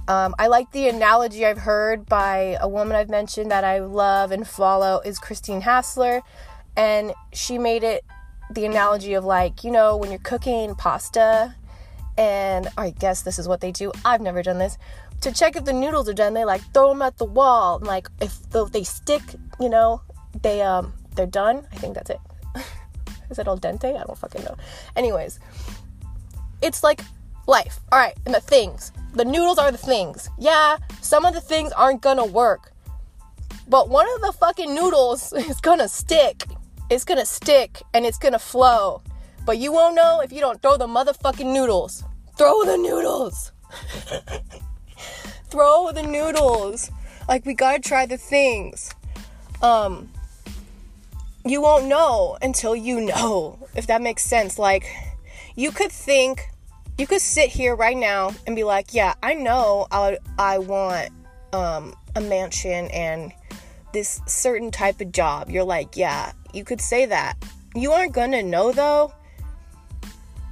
Um, 0.08 0.34
I 0.38 0.46
like 0.46 0.72
the 0.72 0.88
analogy 0.88 1.44
I've 1.44 1.58
heard 1.58 2.06
by 2.06 2.56
a 2.60 2.66
woman 2.66 2.96
I've 2.96 3.10
mentioned 3.10 3.50
that 3.50 3.64
I 3.64 3.80
love 3.80 4.32
and 4.32 4.48
follow 4.48 5.00
is 5.04 5.18
Christine 5.18 5.60
Hassler, 5.60 6.22
and 6.76 7.12
she 7.34 7.58
made 7.58 7.84
it 7.84 8.04
the 8.50 8.64
analogy 8.64 9.12
of 9.12 9.26
like 9.26 9.62
you 9.64 9.70
know 9.70 9.96
when 9.98 10.10
you're 10.10 10.20
cooking 10.20 10.74
pasta, 10.74 11.54
and 12.16 12.68
I 12.78 12.90
guess 12.90 13.20
this 13.20 13.38
is 13.38 13.46
what 13.46 13.60
they 13.60 13.70
do. 13.70 13.92
I've 14.04 14.22
never 14.22 14.42
done 14.42 14.58
this. 14.58 14.78
To 15.22 15.32
check 15.32 15.56
if 15.56 15.64
the 15.64 15.72
noodles 15.72 16.08
are 16.08 16.14
done, 16.14 16.34
they 16.34 16.44
like 16.44 16.62
throw 16.72 16.90
them 16.90 17.02
at 17.02 17.18
the 17.18 17.24
wall, 17.24 17.76
and 17.76 17.86
like 17.86 18.08
if 18.20 18.38
they 18.72 18.84
stick, 18.84 19.22
you 19.60 19.68
know, 19.68 20.00
they 20.42 20.62
um 20.62 20.92
they're 21.16 21.26
done. 21.26 21.66
I 21.72 21.76
think 21.76 21.94
that's 21.94 22.10
it. 22.10 22.20
is 23.30 23.38
it 23.38 23.48
al 23.48 23.58
dente? 23.58 24.00
I 24.00 24.04
don't 24.04 24.18
fucking 24.18 24.44
know. 24.44 24.56
Anyways, 24.94 25.40
it's 26.62 26.82
like 26.82 27.00
life. 27.46 27.80
All 27.90 27.98
right, 27.98 28.16
and 28.26 28.34
the 28.34 28.40
things. 28.40 28.92
The 29.14 29.24
noodles 29.24 29.58
are 29.58 29.72
the 29.72 29.78
things. 29.78 30.30
Yeah, 30.38 30.76
some 31.00 31.24
of 31.24 31.34
the 31.34 31.40
things 31.40 31.72
aren't 31.72 32.00
gonna 32.00 32.26
work. 32.26 32.72
But 33.68 33.88
one 33.88 34.06
of 34.14 34.20
the 34.20 34.32
fucking 34.32 34.74
noodles 34.74 35.32
is 35.36 35.60
gonna 35.60 35.88
stick. 35.88 36.44
It's 36.90 37.04
gonna 37.04 37.26
stick 37.26 37.82
and 37.92 38.06
it's 38.06 38.18
gonna 38.18 38.38
flow. 38.38 39.02
But 39.44 39.58
you 39.58 39.72
won't 39.72 39.94
know 39.94 40.20
if 40.20 40.32
you 40.32 40.40
don't 40.40 40.60
throw 40.62 40.76
the 40.76 40.86
motherfucking 40.86 41.52
noodles. 41.52 42.04
Throw 42.36 42.64
the 42.64 42.76
noodles. 42.76 43.52
throw 45.50 45.90
the 45.92 46.02
noodles. 46.02 46.90
Like 47.28 47.44
we 47.44 47.54
gotta 47.54 47.80
try 47.80 48.06
the 48.06 48.16
things. 48.16 48.94
Um 49.62 50.10
you 51.44 51.62
won't 51.62 51.86
know 51.86 52.36
until 52.42 52.76
you 52.76 53.00
know, 53.00 53.58
if 53.74 53.86
that 53.86 54.02
makes 54.02 54.22
sense. 54.24 54.58
Like 54.58 54.86
you 55.56 55.70
could 55.70 55.92
think 55.92 56.48
you 56.98 57.06
could 57.06 57.20
sit 57.20 57.48
here 57.48 57.76
right 57.76 57.96
now 57.96 58.34
and 58.46 58.56
be 58.56 58.64
like, 58.64 58.92
"Yeah, 58.92 59.14
I 59.22 59.34
know 59.34 59.86
I 59.90 60.18
I 60.38 60.58
want 60.58 61.10
um 61.52 61.94
a 62.16 62.20
mansion 62.20 62.88
and 62.88 63.32
this 63.92 64.20
certain 64.26 64.70
type 64.70 65.00
of 65.00 65.12
job." 65.12 65.50
You're 65.50 65.64
like, 65.64 65.96
"Yeah, 65.96 66.32
you 66.52 66.64
could 66.64 66.80
say 66.80 67.06
that." 67.06 67.36
You 67.74 67.92
aren't 67.92 68.14
to 68.14 68.42
know 68.42 68.72
though 68.72 69.12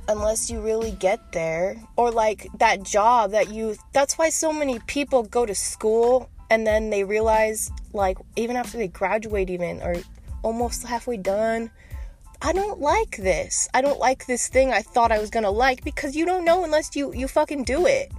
unless 0.09 0.51
you 0.51 0.61
really 0.61 0.93
get 0.93 1.33
there 1.33 1.77
or 1.97 2.11
like 2.11 2.49
that 2.59 2.83
job 2.83 3.33
that 3.33 3.51
you 3.51 3.77
that's 3.93 4.17
why 4.17 4.29
so 4.29 4.53
many 4.53 4.79
people 4.87 5.23
go 5.23 5.45
to 5.45 5.55
school 5.55 6.31
and 6.51 6.67
then 6.67 6.91
they 6.91 7.03
realize 7.05 7.71
like 7.93 8.17
even 8.37 8.57
after 8.57 8.79
they 8.79 8.89
graduate 8.89 9.51
even 9.51 9.83
or 9.83 9.97
almost 10.43 10.87
halfway 10.87 11.17
done 11.17 11.71
I 12.43 12.53
don't 12.53 12.81
like 12.81 13.17
this. 13.17 13.69
I 13.73 13.81
don't 13.81 13.99
like 13.99 14.27
this 14.27 14.49
thing 14.49 14.71
I 14.71 14.83
thought 14.83 15.11
I 15.11 15.19
was 15.19 15.31
going 15.31 15.45
to 15.45 15.51
like 15.51 15.83
because 15.85 16.15
you 16.15 16.27
don't 16.27 16.45
know 16.45 16.65
unless 16.65 16.95
you 16.95 17.13
you 17.15 17.29
fucking 17.29 17.65
do 17.65 17.87
it. 17.87 18.13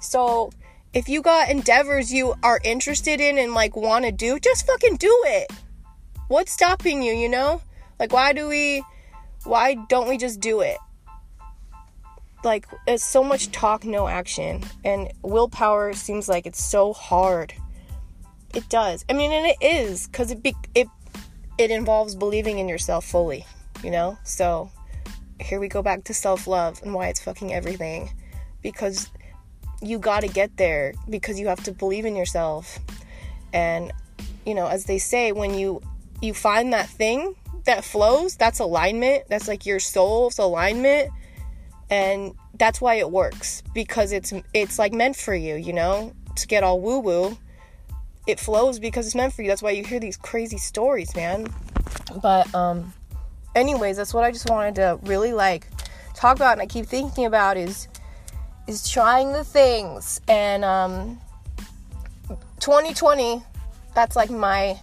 So, 0.00 0.50
if 0.92 1.08
you 1.08 1.22
got 1.22 1.50
endeavors 1.50 2.12
you 2.12 2.34
are 2.42 2.60
interested 2.64 3.20
in 3.20 3.38
and 3.38 3.54
like 3.54 3.74
want 3.74 4.04
to 4.04 4.12
do, 4.12 4.38
just 4.38 4.66
fucking 4.66 4.96
do 4.96 5.22
it. 5.26 5.50
What's 6.28 6.52
stopping 6.52 7.02
you, 7.02 7.14
you 7.14 7.28
know? 7.28 7.62
Like 7.98 8.12
why 8.12 8.32
do 8.32 8.48
we 8.48 8.84
why 9.44 9.74
don't 9.88 10.08
we 10.08 10.18
just 10.18 10.40
do 10.40 10.60
it? 10.60 10.76
Like 12.46 12.68
it's 12.86 13.04
so 13.04 13.24
much 13.24 13.50
talk, 13.50 13.84
no 13.84 14.06
action, 14.06 14.62
and 14.84 15.12
willpower 15.22 15.92
seems 15.94 16.28
like 16.28 16.46
it's 16.46 16.62
so 16.62 16.92
hard. 16.92 17.52
It 18.54 18.68
does. 18.68 19.04
I 19.10 19.14
mean, 19.14 19.32
and 19.32 19.46
it 19.46 19.56
is 19.60 20.06
cuz 20.06 20.30
it 20.30 20.44
be, 20.44 20.54
it 20.72 20.86
it 21.58 21.72
involves 21.72 22.14
believing 22.14 22.60
in 22.60 22.68
yourself 22.68 23.04
fully, 23.04 23.44
you 23.82 23.90
know? 23.90 24.16
So 24.22 24.70
here 25.40 25.58
we 25.58 25.66
go 25.66 25.82
back 25.82 26.04
to 26.04 26.14
self 26.14 26.46
love 26.46 26.80
and 26.84 26.94
why 26.94 27.08
it's 27.08 27.20
fucking 27.20 27.52
everything. 27.52 28.10
Because 28.62 29.10
you 29.82 29.98
gotta 29.98 30.28
get 30.28 30.56
there 30.56 30.94
because 31.10 31.40
you 31.40 31.48
have 31.48 31.64
to 31.64 31.72
believe 31.72 32.04
in 32.04 32.14
yourself. 32.14 32.78
And, 33.52 33.92
you 34.44 34.54
know, 34.54 34.68
as 34.68 34.84
they 34.84 34.98
say, 34.98 35.32
when 35.32 35.58
you 35.58 35.82
you 36.22 36.32
find 36.32 36.72
that 36.72 36.88
thing 36.88 37.34
that 37.64 37.82
flows, 37.82 38.36
that's 38.36 38.60
alignment. 38.60 39.24
That's 39.28 39.48
like 39.48 39.66
your 39.66 39.80
soul's 39.80 40.38
alignment. 40.38 41.10
And 41.90 42.34
that's 42.54 42.80
why 42.80 42.94
it 42.94 43.10
works. 43.10 43.62
Because 43.74 44.12
it's 44.12 44.32
it's 44.52 44.78
like 44.78 44.92
meant 44.92 45.16
for 45.16 45.34
you, 45.34 45.54
you 45.56 45.72
know? 45.72 46.12
To 46.36 46.46
get 46.46 46.62
all 46.62 46.80
woo 46.80 46.98
woo 46.98 47.38
it 48.26 48.40
flows 48.40 48.78
because 48.78 49.06
it's 49.06 49.14
meant 49.14 49.32
for 49.32 49.42
you. 49.42 49.48
That's 49.48 49.62
why 49.62 49.70
you 49.70 49.84
hear 49.84 50.00
these 50.00 50.16
crazy 50.16 50.58
stories, 50.58 51.14
man. 51.14 51.46
But 52.20 52.52
um 52.54 52.92
anyways, 53.54 53.96
that's 53.96 54.12
what 54.12 54.24
I 54.24 54.32
just 54.32 54.50
wanted 54.50 54.74
to 54.76 54.98
really 55.02 55.32
like 55.32 55.68
talk 56.14 56.36
about 56.36 56.52
and 56.52 56.62
I 56.62 56.66
keep 56.66 56.86
thinking 56.86 57.24
about 57.24 57.56
is 57.56 57.88
is 58.66 58.88
trying 58.88 59.32
the 59.32 59.44
things 59.44 60.20
and 60.28 60.64
um 60.64 61.20
2020 62.60 63.42
that's 63.94 64.16
like 64.16 64.30
my 64.30 64.78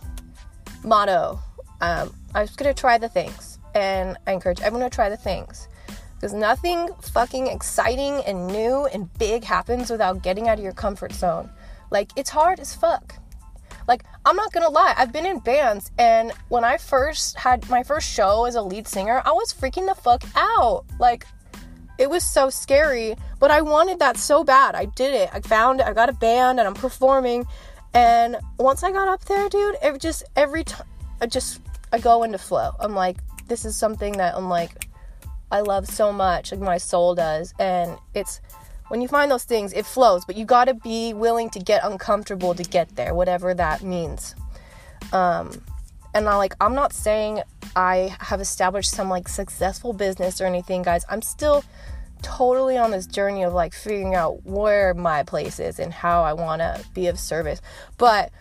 motto. 0.83 1.39
Um 1.81 2.13
I'm 2.36 2.48
just 2.48 2.57
going 2.57 2.74
to 2.74 2.79
try 2.79 2.98
the 2.98 3.10
things 3.10 3.60
and 3.75 4.17
I 4.25 4.31
encourage 4.31 4.60
everyone 4.62 4.89
to 4.89 4.95
try 4.95 5.10
the 5.10 5.17
things 5.17 5.67
because 6.23 6.33
nothing 6.33 6.87
fucking 7.01 7.47
exciting 7.47 8.13
and 8.25 8.47
new 8.47 8.85
and 8.93 9.11
big 9.19 9.43
happens 9.43 9.91
without 9.91 10.23
getting 10.23 10.47
out 10.47 10.57
of 10.57 10.63
your 10.63 10.71
comfort 10.71 11.11
zone. 11.11 11.49
Like 11.91 12.11
it's 12.15 12.29
hard 12.29 12.61
as 12.61 12.73
fuck. 12.73 13.15
Like, 13.89 14.05
I'm 14.23 14.37
not 14.37 14.53
gonna 14.53 14.69
lie, 14.69 14.93
I've 14.95 15.11
been 15.11 15.25
in 15.25 15.39
bands, 15.39 15.91
and 15.99 16.31
when 16.47 16.63
I 16.63 16.77
first 16.77 17.37
had 17.37 17.69
my 17.69 17.83
first 17.83 18.09
show 18.09 18.45
as 18.45 18.55
a 18.55 18.61
lead 18.61 18.87
singer, 18.87 19.21
I 19.25 19.31
was 19.31 19.53
freaking 19.53 19.85
the 19.85 19.95
fuck 19.95 20.23
out. 20.33 20.85
Like, 20.97 21.25
it 21.99 22.09
was 22.09 22.23
so 22.23 22.49
scary, 22.49 23.17
but 23.41 23.51
I 23.51 23.59
wanted 23.59 23.99
that 23.99 24.15
so 24.15 24.45
bad. 24.45 24.75
I 24.75 24.85
did 24.85 25.13
it. 25.13 25.29
I 25.33 25.41
found. 25.41 25.81
I 25.81 25.91
got 25.91 26.07
a 26.07 26.13
band, 26.13 26.57
and 26.57 26.65
I'm 26.69 26.73
performing. 26.73 27.45
And 27.93 28.37
once 28.57 28.81
I 28.81 28.93
got 28.93 29.09
up 29.09 29.25
there, 29.25 29.49
dude, 29.49 29.75
it 29.83 29.99
just 29.99 30.23
every 30.37 30.63
time 30.63 30.87
I 31.19 31.25
just 31.25 31.59
I 31.91 31.99
go 31.99 32.23
into 32.23 32.37
flow. 32.37 32.71
I'm 32.79 32.95
like, 32.95 33.17
this 33.49 33.65
is 33.65 33.75
something 33.75 34.13
that 34.13 34.35
I'm 34.37 34.47
like, 34.47 34.82
I 35.53 35.62
love 35.62 35.88
so 35.88 36.12
much, 36.12 36.51
like 36.51 36.62
my 36.62 36.79
soul 36.79 37.13
does, 37.13 37.53
and 37.60 37.95
it's 38.15 38.41
when 38.88 39.01
you 39.01 39.07
find 39.07 39.29
those 39.29 39.43
things, 39.43 39.72
it 39.74 39.86
flows, 39.86 40.25
but 40.25 40.36
you 40.36 40.45
got 40.45 40.65
to 40.65 40.74
be 40.74 41.13
willing 41.13 41.51
to 41.51 41.60
get 41.60 41.83
uncomfortable 41.83 42.55
to 42.55 42.63
get 42.63 42.95
there, 42.95 43.13
whatever 43.13 43.53
that 43.53 43.83
means. 43.83 44.36
Um, 45.12 45.62
and 46.15 46.27
I 46.27 46.36
like, 46.38 46.55
I'm 46.60 46.74
not 46.74 46.91
saying 46.91 47.43
I 47.75 48.15
have 48.19 48.41
established 48.41 48.89
some 48.91 49.10
like 49.10 49.27
successful 49.27 49.93
business 49.93 50.41
or 50.41 50.45
anything, 50.45 50.81
guys. 50.81 51.05
I'm 51.07 51.22
still 51.22 51.63
totally 52.24 52.77
on 52.77 52.89
this 52.89 53.05
journey 53.05 53.43
of 53.43 53.53
like 53.53 53.74
figuring 53.74 54.15
out 54.15 54.43
where 54.45 54.95
my 54.95 55.22
place 55.22 55.60
is 55.60 55.77
and 55.77 55.93
how 55.93 56.24
I 56.24 56.33
want 56.33 56.62
to 56.62 56.83
be 56.95 57.07
of 57.07 57.19
service. 57.19 57.62
But 57.98 58.31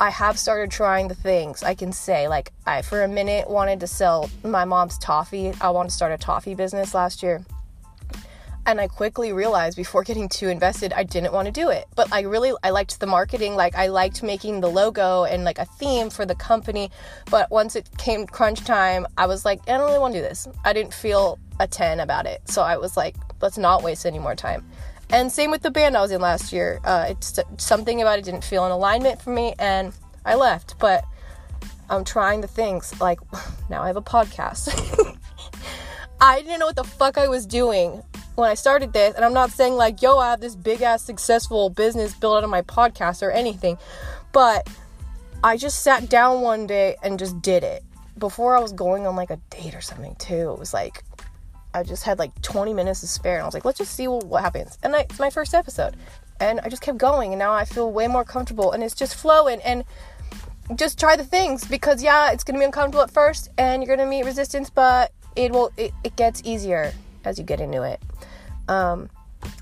I 0.00 0.10
have 0.10 0.38
started 0.38 0.70
trying 0.70 1.08
the 1.08 1.14
things 1.14 1.62
I 1.62 1.74
can 1.74 1.92
say. 1.92 2.28
Like, 2.28 2.52
I 2.66 2.82
for 2.82 3.02
a 3.02 3.08
minute 3.08 3.50
wanted 3.50 3.80
to 3.80 3.86
sell 3.86 4.30
my 4.44 4.64
mom's 4.64 4.96
toffee. 4.98 5.52
I 5.60 5.70
wanted 5.70 5.88
to 5.88 5.94
start 5.94 6.12
a 6.12 6.18
toffee 6.18 6.54
business 6.54 6.94
last 6.94 7.22
year 7.22 7.44
and 8.68 8.82
I 8.82 8.86
quickly 8.86 9.32
realized 9.32 9.76
before 9.76 10.04
getting 10.08 10.28
too 10.28 10.48
invested 10.48 10.92
I 10.92 11.02
didn't 11.02 11.32
want 11.32 11.46
to 11.46 11.52
do 11.52 11.70
it. 11.70 11.86
But 11.96 12.12
I 12.12 12.20
really 12.20 12.52
I 12.62 12.70
liked 12.70 13.00
the 13.00 13.06
marketing, 13.06 13.56
like 13.56 13.74
I 13.74 13.88
liked 13.88 14.22
making 14.22 14.60
the 14.60 14.68
logo 14.68 15.24
and 15.24 15.42
like 15.42 15.58
a 15.58 15.64
theme 15.64 16.10
for 16.10 16.26
the 16.26 16.34
company, 16.34 16.90
but 17.30 17.50
once 17.50 17.74
it 17.74 17.88
came 17.96 18.26
crunch 18.26 18.60
time, 18.60 19.06
I 19.16 19.26
was 19.26 19.44
like, 19.44 19.60
I 19.66 19.78
don't 19.78 19.86
really 19.86 19.98
want 19.98 20.14
to 20.14 20.20
do 20.20 20.22
this. 20.22 20.46
I 20.64 20.72
didn't 20.72 20.94
feel 20.94 21.38
a 21.58 21.66
10 21.66 22.00
about 22.00 22.26
it. 22.26 22.42
So 22.44 22.62
I 22.62 22.76
was 22.76 22.96
like, 22.96 23.16
let's 23.40 23.58
not 23.58 23.82
waste 23.82 24.06
any 24.06 24.18
more 24.18 24.36
time. 24.36 24.64
And 25.10 25.32
same 25.32 25.50
with 25.50 25.62
the 25.62 25.70
band 25.70 25.96
I 25.96 26.02
was 26.02 26.10
in 26.10 26.20
last 26.20 26.52
year. 26.52 26.80
Uh, 26.84 27.06
it's 27.08 27.38
something 27.56 28.02
about 28.02 28.18
it 28.18 28.24
didn't 28.24 28.44
feel 28.44 28.66
in 28.66 28.72
alignment 28.72 29.22
for 29.22 29.30
me 29.30 29.54
and 29.58 29.92
I 30.24 30.34
left, 30.34 30.78
but 30.78 31.04
I'm 31.90 32.04
trying 32.04 32.42
the 32.42 32.48
things 32.48 32.98
like 33.00 33.18
now 33.70 33.82
I 33.82 33.86
have 33.86 33.96
a 33.96 34.02
podcast. 34.02 34.68
I 36.20 36.42
didn't 36.42 36.58
know 36.58 36.66
what 36.66 36.76
the 36.76 36.84
fuck 36.84 37.16
I 37.16 37.28
was 37.28 37.46
doing 37.46 38.02
when 38.34 38.48
I 38.48 38.54
started 38.54 38.92
this, 38.92 39.14
and 39.14 39.24
I'm 39.24 39.32
not 39.32 39.50
saying 39.50 39.74
like, 39.74 40.02
yo, 40.02 40.18
I 40.18 40.30
have 40.30 40.40
this 40.40 40.54
big 40.54 40.82
ass 40.82 41.02
successful 41.02 41.70
business 41.70 42.14
built 42.14 42.36
out 42.36 42.44
of 42.44 42.50
my 42.50 42.62
podcast 42.62 43.22
or 43.22 43.30
anything, 43.30 43.78
but 44.32 44.68
I 45.42 45.56
just 45.56 45.82
sat 45.82 46.08
down 46.08 46.40
one 46.40 46.66
day 46.66 46.96
and 47.02 47.18
just 47.18 47.40
did 47.40 47.64
it. 47.64 47.84
Before 48.18 48.56
I 48.56 48.60
was 48.60 48.72
going 48.72 49.06
on 49.06 49.16
like 49.16 49.30
a 49.30 49.38
date 49.50 49.74
or 49.74 49.80
something 49.80 50.16
too, 50.16 50.50
it 50.52 50.58
was 50.58 50.74
like 50.74 51.04
I 51.78 51.82
just 51.82 52.02
had 52.02 52.18
like 52.18 52.40
20 52.42 52.74
minutes 52.74 53.00
to 53.00 53.06
spare, 53.06 53.36
and 53.36 53.42
I 53.42 53.46
was 53.46 53.54
like, 53.54 53.64
let's 53.64 53.78
just 53.78 53.94
see 53.94 54.08
what, 54.08 54.42
happens. 54.42 54.78
And 54.82 54.94
I, 54.94 55.00
it's 55.00 55.18
my 55.18 55.30
first 55.30 55.54
episode, 55.54 55.96
and 56.40 56.60
I 56.60 56.68
just 56.68 56.82
kept 56.82 56.98
going, 56.98 57.32
and 57.32 57.38
now 57.38 57.52
I 57.52 57.64
feel 57.64 57.90
way 57.92 58.08
more 58.08 58.24
comfortable, 58.24 58.72
and 58.72 58.82
it's 58.82 58.94
just 58.94 59.14
flowing, 59.14 59.60
and 59.62 59.84
just 60.74 60.98
try 60.98 61.16
the 61.16 61.24
things 61.24 61.64
because 61.64 62.02
yeah, 62.02 62.30
it's 62.30 62.44
gonna 62.44 62.58
be 62.58 62.64
uncomfortable 62.64 63.02
at 63.02 63.10
first, 63.10 63.50
and 63.56 63.82
you're 63.82 63.96
gonna 63.96 64.08
meet 64.08 64.24
resistance, 64.24 64.70
but 64.70 65.12
it 65.36 65.52
will 65.52 65.72
it, 65.76 65.92
it 66.04 66.16
gets 66.16 66.42
easier 66.44 66.92
as 67.24 67.38
you 67.38 67.44
get 67.44 67.60
into 67.60 67.82
it. 67.82 68.00
Um, 68.68 69.08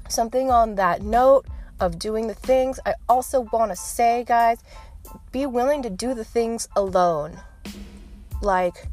something 0.08 0.50
on 0.50 0.74
that 0.76 1.02
note 1.02 1.46
of 1.80 1.98
doing 1.98 2.26
the 2.26 2.34
things, 2.34 2.80
I 2.86 2.94
also 3.08 3.42
want 3.52 3.70
to 3.70 3.76
say, 3.76 4.24
guys, 4.26 4.58
be 5.32 5.46
willing 5.46 5.82
to 5.82 5.90
do 5.90 6.14
the 6.14 6.24
things 6.24 6.68
alone. 6.74 7.38
Like, 8.42 8.88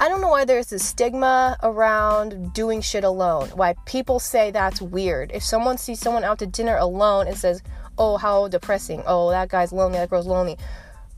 I 0.00 0.08
don't 0.08 0.22
know 0.22 0.28
why 0.30 0.46
there's 0.46 0.68
this 0.68 0.82
stigma 0.82 1.58
around 1.62 2.54
doing 2.54 2.80
shit 2.80 3.04
alone. 3.04 3.50
Why 3.50 3.74
people 3.84 4.18
say 4.18 4.50
that's 4.50 4.80
weird. 4.80 5.30
If 5.34 5.42
someone 5.42 5.76
sees 5.76 6.00
someone 6.00 6.24
out 6.24 6.38
to 6.38 6.46
dinner 6.46 6.78
alone 6.78 7.26
and 7.28 7.36
says, 7.36 7.62
oh, 7.98 8.16
how 8.16 8.48
depressing. 8.48 9.02
Oh, 9.06 9.28
that 9.28 9.50
guy's 9.50 9.72
lonely. 9.72 9.98
That 9.98 10.08
girl's 10.08 10.26
lonely. 10.26 10.56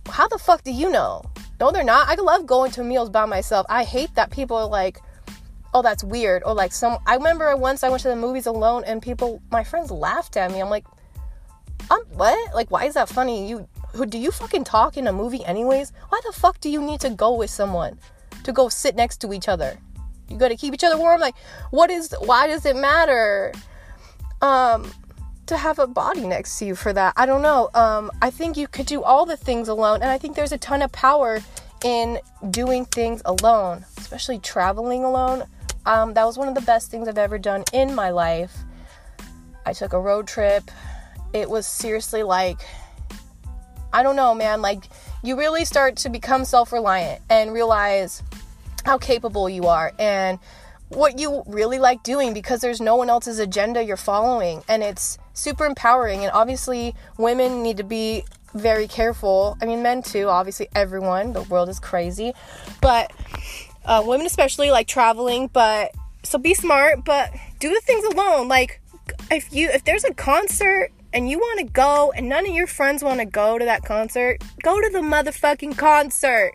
How 0.09 0.27
the 0.27 0.37
fuck 0.37 0.65
do 0.65 0.73
you 0.73 0.91
know? 0.91 1.23
No, 1.61 1.71
they're 1.71 1.85
not. 1.85 2.09
I 2.09 2.21
love 2.21 2.45
going 2.45 2.73
to 2.73 2.83
meals 2.83 3.09
by 3.09 3.25
myself. 3.25 3.67
I 3.69 3.85
hate 3.85 4.13
that 4.17 4.33
people 4.33 4.57
are 4.57 4.67
like, 4.67 4.99
oh 5.75 5.81
that's 5.81 6.05
weird 6.05 6.43
or 6.45 6.53
like 6.53 6.71
some 6.71 6.99
i 7.07 7.15
remember 7.15 7.57
once 7.57 7.83
i 7.83 7.89
went 7.89 8.03
to 8.03 8.09
the 8.09 8.15
movies 8.15 8.45
alone 8.45 8.85
and 8.85 9.01
people 9.01 9.41
my 9.51 9.65
friends 9.65 9.91
laughed 9.91 10.37
at 10.37 10.53
me 10.53 10.61
i'm 10.61 10.69
like 10.69 10.85
i'm 11.91 12.03
what 12.13 12.55
like 12.55 12.71
why 12.71 12.85
is 12.85 12.93
that 12.93 13.09
funny 13.09 13.49
you 13.49 13.67
who 13.95 14.05
do 14.05 14.19
you 14.19 14.31
fucking 14.31 14.65
talk 14.65 14.99
in 14.99 15.07
a 15.07 15.13
movie 15.15 15.43
anyways 15.47 15.93
why 16.11 16.21
the 16.27 16.33
fuck 16.33 16.61
do 16.61 16.69
you 16.69 16.79
need 16.79 17.01
to 17.01 17.09
go 17.09 17.35
with 17.35 17.49
someone 17.49 17.99
to 18.45 18.53
go 18.53 18.69
sit 18.69 18.97
next 18.97 19.21
to 19.23 19.33
each 19.33 19.49
other. 19.49 19.79
You 20.29 20.39
gotta 20.39 20.57
keep 20.57 20.75
each 20.75 20.85
other 20.85 20.99
warm 20.99 21.21
like 21.21 21.37
what 21.71 21.91
is 21.91 22.15
why 22.21 22.47
does 22.47 22.65
it 22.65 22.77
matter 22.77 23.53
um 24.41 24.91
to 25.47 25.57
have 25.57 25.79
a 25.79 25.87
body 25.87 26.27
next 26.27 26.59
to 26.59 26.65
you 26.65 26.75
for 26.75 26.93
that? 26.93 27.13
I 27.17 27.27
don't 27.27 27.43
know. 27.43 27.71
Um 27.75 28.11
i 28.23 28.31
think 28.31 28.57
you 28.57 28.69
could 28.69 28.87
do 28.87 29.03
all 29.03 29.27
the 29.27 29.37
things 29.37 29.69
alone 29.69 30.01
and 30.03 30.11
i 30.11 30.19
think 30.19 30.37
there's 30.37 30.53
a 30.53 30.59
ton 30.59 30.83
of 30.83 30.91
power 30.93 31.41
in 31.85 32.19
doing 32.51 32.85
things 32.87 33.21
alone 33.25 33.85
especially 34.13 34.39
traveling 34.39 35.05
alone. 35.05 35.43
Um, 35.87 36.13
that 36.15 36.25
was 36.27 36.37
one 36.37 36.47
of 36.47 36.55
the 36.55 36.61
best 36.61 36.91
things 36.91 37.09
I've 37.09 37.17
ever 37.17 37.39
done 37.39 37.65
in 37.73 37.95
my 37.95 38.11
life. 38.11 38.55
I 39.65 39.73
took 39.73 39.95
a 39.95 40.01
road 40.01 40.27
trip. 40.27 40.71
It 41.33 41.49
was 41.49 41.67
seriously 41.67 42.23
like 42.23 42.61
I 43.95 44.03
don't 44.03 44.17
know, 44.17 44.35
man, 44.35 44.61
like 44.61 44.85
you 45.23 45.39
really 45.39 45.65
start 45.65 45.97
to 45.97 46.11
become 46.11 46.45
self-reliant 46.45 47.23
and 47.31 47.53
realize 47.55 48.23
how 48.85 48.99
capable 48.99 49.49
you 49.49 49.67
are 49.67 49.93
and 49.99 50.39
what 50.89 51.19
you 51.19 51.43
really 51.47 51.79
like 51.79 52.03
doing 52.03 52.35
because 52.35 52.61
there's 52.61 52.81
no 52.81 52.97
one 52.97 53.09
else's 53.09 53.39
agenda 53.39 53.83
you're 53.83 53.97
following 53.97 54.63
and 54.69 54.83
it's 54.83 55.19
super 55.33 55.65
empowering 55.65 56.23
and 56.23 56.31
obviously 56.33 56.95
women 57.19 57.63
need 57.63 57.79
to 57.79 57.85
be 57.85 58.25
very 58.55 58.87
careful. 58.87 59.57
I 59.63 59.67
mean 59.67 59.83
men 59.83 60.03
too 60.03 60.29
obviously 60.29 60.69
everyone 60.75 61.33
the 61.33 61.43
world 61.43 61.69
is 61.69 61.81
crazy 61.81 62.33
but 62.81 63.13
uh, 63.85 64.03
women 64.05 64.27
especially 64.27 64.71
like 64.71 64.87
traveling 64.87 65.49
but 65.49 65.93
so 66.23 66.39
be 66.39 66.55
smart 66.55 67.05
but 67.05 67.33
do 67.59 67.71
the 67.71 67.81
things 67.81 68.05
alone. 68.05 68.49
Like 68.49 68.81
if 69.31 69.53
you 69.53 69.71
if 69.71 69.85
there's 69.85 70.05
a 70.05 70.13
concert 70.15 70.91
and 71.15 71.29
you 71.29 71.39
want 71.39 71.59
to 71.61 71.65
go 71.65 72.13
and 72.15 72.29
none 72.29 72.47
of 72.47 72.55
your 72.55 72.67
friends 72.67 73.03
want 73.03 73.21
to 73.21 73.27
go 73.27 73.59
to 73.59 73.65
that 73.65 73.83
concert 73.85 74.43
go 74.63 74.81
to 74.81 74.89
the 74.91 75.01
motherfucking 75.01 75.77
concert 75.77 76.53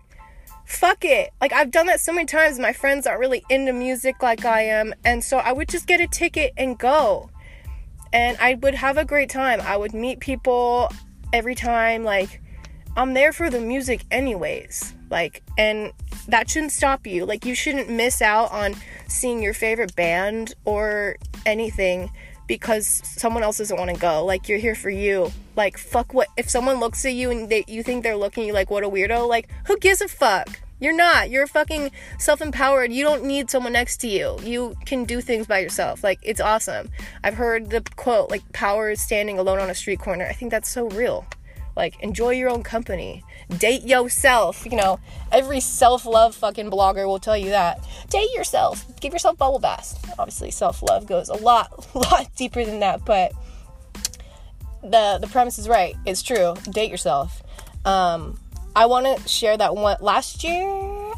fuck 0.68 1.06
it. 1.06 1.32
Like 1.42 1.54
I've 1.54 1.72
done 1.72 1.88
that 1.88 2.02
so 2.02 2.14
many 2.14 2.26
times. 2.26 2.60
My 2.60 2.74
friends 2.74 3.08
aren't 3.08 3.22
really 3.22 3.44
into 3.50 3.74
music 3.74 4.22
like 4.22 4.46
I 4.46 4.64
am, 4.64 4.94
and 5.04 5.24
so 5.24 5.38
I 5.38 5.54
would 5.54 5.70
just 5.70 5.88
get 5.88 6.00
a 6.00 6.08
ticket 6.08 6.54
and 6.58 6.78
go. 6.78 7.32
And 8.14 8.38
I 8.40 8.56
would 8.56 8.76
have 8.76 8.98
a 8.98 9.06
great 9.06 9.30
time. 9.30 9.62
I 9.62 9.78
would 9.78 9.94
meet 9.94 10.20
people 10.20 10.92
every 11.34 11.56
time 11.56 12.04
like 12.04 12.42
I'm 12.96 13.14
there 13.14 13.34
for 13.34 13.50
the 13.50 13.60
music 13.60 14.04
anyways. 14.12 14.94
Like 15.10 15.42
and 15.58 15.94
that 16.28 16.50
shouldn't 16.50 16.74
stop 16.74 17.08
you. 17.08 17.26
Like 17.26 17.46
you 17.46 17.56
shouldn't 17.56 17.90
miss 17.90 18.22
out 18.22 18.52
on 18.52 18.76
seeing 19.08 19.42
your 19.42 19.54
favorite 19.54 19.96
band 19.96 20.54
or 20.66 21.16
anything 21.46 22.12
because 22.48 22.88
someone 22.88 23.44
else 23.44 23.58
doesn't 23.58 23.78
want 23.78 23.94
to 23.94 24.00
go. 24.00 24.26
Like 24.26 24.50
you're 24.50 24.58
here 24.58 24.76
for 24.76 24.90
you. 24.90 25.32
Like 25.56 25.78
fuck 25.78 26.14
what 26.14 26.28
if 26.38 26.50
someone 26.50 26.80
looks 26.80 27.06
at 27.06 27.14
you 27.14 27.30
and 27.32 27.50
they, 27.50 27.64
you 27.68 27.84
think 27.84 28.04
they're 28.04 28.16
looking 28.16 28.44
at 28.44 28.48
you 28.48 28.54
like 28.54 28.72
what 28.72 28.84
a 28.84 28.90
weirdo. 28.90 29.28
Like 29.28 29.50
who 29.68 29.78
gives 29.78 30.02
a 30.02 30.08
fuck? 30.08 30.60
You're 30.80 30.96
not. 30.96 31.32
You're 31.32 31.48
fucking 31.48 31.90
self-empowered. 32.20 32.92
You 32.92 33.04
don't 33.04 33.24
need 33.24 33.50
someone 33.50 33.74
next 33.74 33.98
to 34.02 34.08
you. 34.08 34.38
You 34.44 34.76
can 34.86 35.06
do 35.06 35.22
things 35.22 35.48
by 35.48 35.60
yourself. 35.60 36.04
Like 36.04 36.20
it's 36.22 36.40
awesome. 36.40 36.90
I've 37.24 37.34
heard 37.34 37.72
the 37.72 37.82
quote 37.96 38.30
like 38.30 38.52
power 38.54 38.92
is 38.92 39.02
standing 39.02 39.40
alone 39.40 39.60
on 39.60 39.70
a 39.70 39.76
street 39.76 40.00
corner. 40.00 40.26
I 40.26 40.34
think 40.34 40.52
that's 40.52 40.70
so 40.70 40.88
real. 40.90 41.26
Like 41.78 42.02
enjoy 42.02 42.32
your 42.32 42.50
own 42.50 42.64
company. 42.64 43.24
Date 43.60 43.84
yourself. 43.84 44.66
You 44.66 44.76
know, 44.76 45.00
every 45.32 45.60
self-love 45.60 46.36
fucking 46.36 46.72
blogger 46.72 47.06
will 47.06 47.20
tell 47.20 47.38
you 47.38 47.52
that. 47.52 47.88
Date 48.10 48.34
yourself. 48.34 48.84
Give 49.00 49.14
yourself 49.14 49.38
bubble 49.38 49.60
baths. 49.60 49.96
Obviously, 50.18 50.50
self-love 50.50 51.06
goes 51.06 51.30
a 51.30 51.36
lot 51.36 51.88
lot 51.96 52.28
deeper 52.36 52.66
than 52.66 52.80
that, 52.80 53.06
but 53.06 53.32
the 54.82 55.20
the 55.22 55.28
premise 55.28 55.60
is 55.60 55.70
right. 55.70 55.96
It's 56.06 56.24
true. 56.24 56.56
Date 56.72 56.90
yourself. 56.90 57.44
Um 57.86 58.40
I 58.76 58.88
want 58.88 59.06
to 59.06 59.28
share 59.28 59.56
that 59.56 59.76
one 59.76 59.98
last 60.02 60.44
year. 60.44 60.66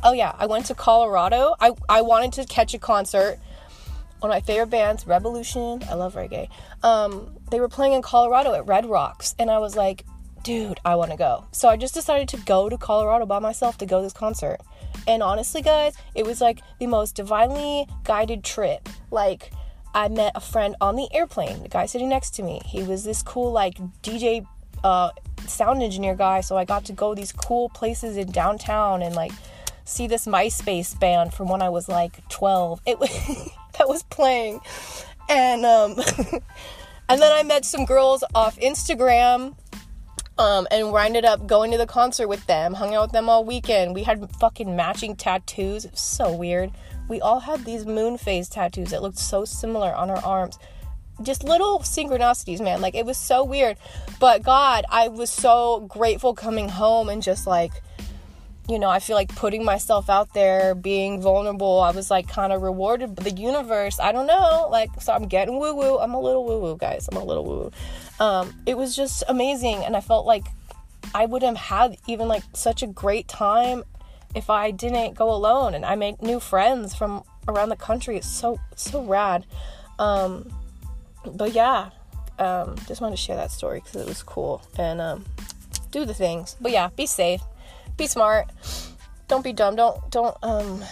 Oh 0.04 0.12
yeah, 0.14 0.36
I 0.38 0.46
went 0.46 0.66
to 0.66 0.76
Colorado. 0.76 1.56
I 1.60 1.72
I 1.88 2.02
wanted 2.02 2.34
to 2.34 2.46
catch 2.46 2.74
a 2.74 2.80
concert. 2.80 3.40
One 4.20 4.30
of 4.30 4.36
my 4.36 4.42
favorite 4.42 4.70
bands, 4.70 5.06
Rebelution. 5.06 5.88
I 5.90 5.94
love 5.94 6.16
reggae. 6.16 6.50
Um, 6.84 7.38
they 7.52 7.62
were 7.62 7.70
playing 7.70 7.94
in 7.94 8.02
Colorado 8.02 8.54
at 8.54 8.68
Red 8.68 8.86
Rocks, 8.86 9.34
and 9.40 9.50
I 9.50 9.60
was 9.60 9.78
like, 9.78 10.04
dude, 10.44 10.80
I 10.86 10.96
want 10.96 11.12
to 11.12 11.18
go. 11.18 11.46
So 11.52 11.70
I 11.70 11.78
just 11.78 11.94
decided 11.94 12.28
to 12.30 12.38
go 12.38 12.70
to 12.70 12.78
Colorado 12.78 13.26
by 13.26 13.40
myself 13.40 13.78
to 13.80 13.86
go 13.86 14.00
to 14.00 14.04
this 14.04 14.14
concert. 14.14 14.60
And 15.08 15.24
honestly, 15.24 15.62
guys, 15.62 15.96
it 16.16 16.26
was 16.26 16.42
like 16.42 16.62
the 16.80 16.88
most 16.88 17.16
divinely 17.16 17.88
guided 18.04 18.44
trip. 18.44 18.88
Like, 19.12 19.52
I 19.94 20.08
met 20.08 20.34
a 20.36 20.40
friend 20.40 20.76
on 20.82 20.96
the 20.96 21.08
airplane, 21.14 21.64
the 21.64 21.70
guy 21.70 21.86
sitting 21.86 22.10
next 22.10 22.32
to 22.36 22.44
me. 22.44 22.62
He 22.66 22.84
was 22.84 23.04
this 23.04 23.24
cool, 23.24 23.52
like, 23.52 23.76
DJ 24.04 24.46
uh, 24.84 25.12
sound 25.48 25.82
engineer 25.82 26.16
guy, 26.16 26.42
so 26.42 26.58
I 26.58 26.66
got 26.66 26.86
to 26.86 26.94
go 26.94 27.16
these 27.16 27.32
cool 27.32 27.70
places 27.70 28.18
in 28.18 28.32
downtown 28.32 29.02
and 29.02 29.16
like 29.16 29.32
see 29.86 30.08
this 30.08 30.26
MySpace 30.26 30.98
band 31.00 31.34
from 31.34 31.50
when 31.50 31.62
I 31.62 31.70
was 31.70 31.90
like 31.90 32.28
12. 32.30 32.82
It 32.86 33.00
was 33.00 33.10
that 33.78 33.88
was 33.88 34.04
playing, 34.04 34.62
and 35.28 35.66
um, 35.66 35.96
and 37.10 37.22
then 37.22 37.32
I 37.32 37.44
met 37.44 37.66
some 37.66 37.86
girls 37.86 38.24
off 38.36 38.58
Instagram. 38.60 39.56
Um, 40.40 40.68
and 40.72 40.92
we 40.92 41.00
ended 41.02 41.26
up 41.26 41.46
going 41.46 41.70
to 41.72 41.78
the 41.78 41.86
concert 41.86 42.30
with 42.30 42.46
them, 42.48 42.74
hung 42.74 42.96
out 42.96 43.08
with 43.08 43.12
them 43.12 43.28
all 43.28 43.44
weekend. 43.44 43.94
We 43.94 44.04
had 44.04 44.34
fucking 44.38 44.74
matching 44.74 45.16
tattoos. 45.18 45.86
So 45.94 46.34
weird. 46.34 46.72
We 47.10 47.20
all 47.20 47.42
had 47.42 47.66
these 47.66 47.86
moon 47.86 48.18
phase 48.18 48.48
tattoos 48.48 48.92
that 48.92 49.02
looked 49.02 49.18
so 49.18 49.44
similar 49.44 49.94
on 49.94 50.10
our 50.10 50.24
arms 50.24 50.58
just 51.22 51.44
little 51.44 51.80
synchronicities, 51.80 52.62
man. 52.62 52.82
Like 52.82 52.96
it 52.96 53.06
was 53.06 53.18
so 53.18 53.44
weird. 53.44 53.78
But 54.20 54.44
God, 54.44 54.86
I 54.90 55.10
was 55.10 55.30
so 55.30 55.82
grateful 55.82 56.34
coming 56.34 56.70
home 56.70 57.10
and 57.10 57.22
just 57.22 57.46
like, 57.46 57.72
you 58.68 58.78
know, 58.78 58.90
I 58.90 59.00
feel 59.00 59.16
like 59.16 59.36
putting 59.36 59.66
myself 59.66 60.10
out 60.10 60.34
there, 60.34 60.76
being 60.76 61.22
vulnerable. 61.22 61.82
I 61.82 61.92
was 61.92 62.12
like 62.12 62.28
kind 62.28 62.54
of 62.54 62.62
rewarded 62.62 63.16
by 63.16 63.24
the 63.24 63.32
universe. 63.32 64.00
I 64.00 64.12
don't 64.12 64.28
know. 64.28 64.68
Like, 64.70 64.90
so 65.02 65.12
I'm 65.12 65.28
getting 65.28 65.60
woo 65.60 65.76
woo. 65.76 65.98
I'm 65.98 66.14
a 66.14 66.20
little 66.20 66.46
woo 66.46 66.60
woo, 66.60 66.78
guys. 66.78 67.10
I'm 67.12 67.18
a 67.18 67.24
little 67.24 67.46
woo 67.46 67.58
woo. 67.58 67.72
Um, 68.20 68.54
it 68.66 68.78
was 68.78 68.96
just 68.96 69.24
amazing. 69.28 69.84
And 69.84 69.96
I 69.96 70.02
felt 70.02 70.26
like 70.26 70.46
I 71.14 71.26
would 71.26 71.42
have 71.44 71.58
had 71.58 71.98
even 72.08 72.28
like 72.28 72.44
such 72.54 72.84
a 72.84 72.88
great 72.88 73.28
time 73.28 73.84
if 74.36 74.50
I 74.50 74.72
didn't 74.72 75.16
go 75.16 75.32
alone. 75.32 75.74
And 75.74 75.86
I 75.86 75.96
made 75.96 76.22
new 76.22 76.40
friends 76.40 76.96
from 76.96 77.24
around 77.48 77.70
the 77.70 77.76
country. 77.76 78.18
It's 78.18 78.30
so, 78.30 78.60
so 78.76 79.04
rad. 79.04 79.46
Um, 79.98 80.52
but 81.26 81.54
yeah, 81.54 81.90
um, 82.38 82.76
just 82.88 83.02
wanted 83.02 83.18
to 83.18 83.22
share 83.22 83.36
that 83.36 83.52
story 83.52 83.82
because 83.84 84.02
it 84.02 84.08
was 84.08 84.24
cool 84.24 84.62
and 84.78 85.02
um, 85.02 85.26
do 85.92 86.06
the 86.06 86.14
things. 86.14 86.56
But 86.62 86.72
yeah, 86.72 86.90
be 86.96 87.06
safe, 87.06 87.42
be 87.98 88.08
smart, 88.08 88.50
don't 89.30 89.44
be 89.44 89.54
dumb. 89.54 89.76
Don't 89.76 90.10
don't 90.12 90.36
um 90.44 90.84